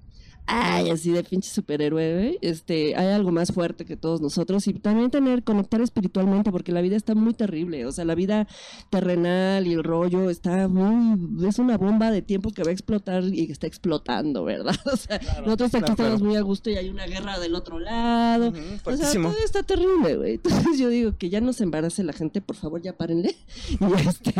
[0.48, 2.38] ay, así de pinche superhéroe, güey.
[2.42, 6.82] este, hay algo más fuerte que todos nosotros y también tener, conectar espiritualmente, porque la
[6.82, 8.48] vida está muy terrible, o sea, la vida
[8.90, 13.24] terrenal y el rollo está muy, es una bomba de tiempo que va a explotar
[13.24, 14.76] y que está explotando, ¿verdad?
[14.96, 16.26] O sea, nosotros aquí claro, estamos claro.
[16.26, 18.54] muy a gusto y hay una guerra del otro lado.
[18.86, 20.34] O sea, todo está terrible, güey.
[20.44, 23.36] Entonces yo digo que ya no se embarace la gente, por favor, ya párenle.
[23.86, 24.34] Y este,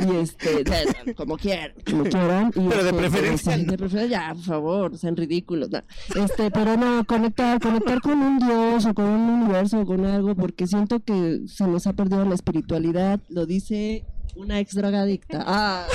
[0.00, 2.48] y este, como quieran, como quieran.
[2.54, 3.70] Y Pero de este, preferencia no.
[3.70, 5.70] De preferencia, ya, por favor, sean ridículos.
[6.16, 10.34] Este, pero no, conectar, conectar con un Dios o con un universo o con algo,
[10.34, 14.04] porque siento que se nos ha perdido la espiritualidad, lo dice
[14.36, 15.44] una ex drogadicta.
[15.46, 15.86] Ah,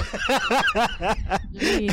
[1.57, 1.87] Sí,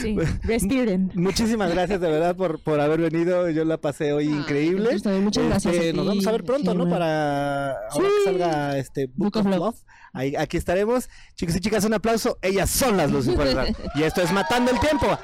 [0.00, 0.16] sí.
[0.42, 1.10] Respiren.
[1.14, 3.48] Muchísimas gracias de verdad por, por haber venido.
[3.50, 4.90] Yo la pasé hoy increíble.
[5.20, 6.88] muchas gracias Este, a Nos vamos a ver pronto, ¿no?
[6.88, 9.58] Para ahora que salga este Book, Book of of Love.
[9.60, 9.76] Love.
[10.12, 11.08] Ahí, aquí estaremos.
[11.34, 12.38] Chicos y chicas, un aplauso.
[12.42, 13.74] Ellas son las Lucifer.
[13.94, 15.18] y esto es Matando el Tiempo.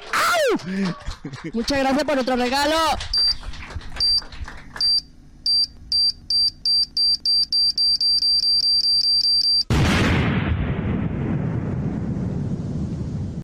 [1.53, 2.75] muchas gracias por otro regalo.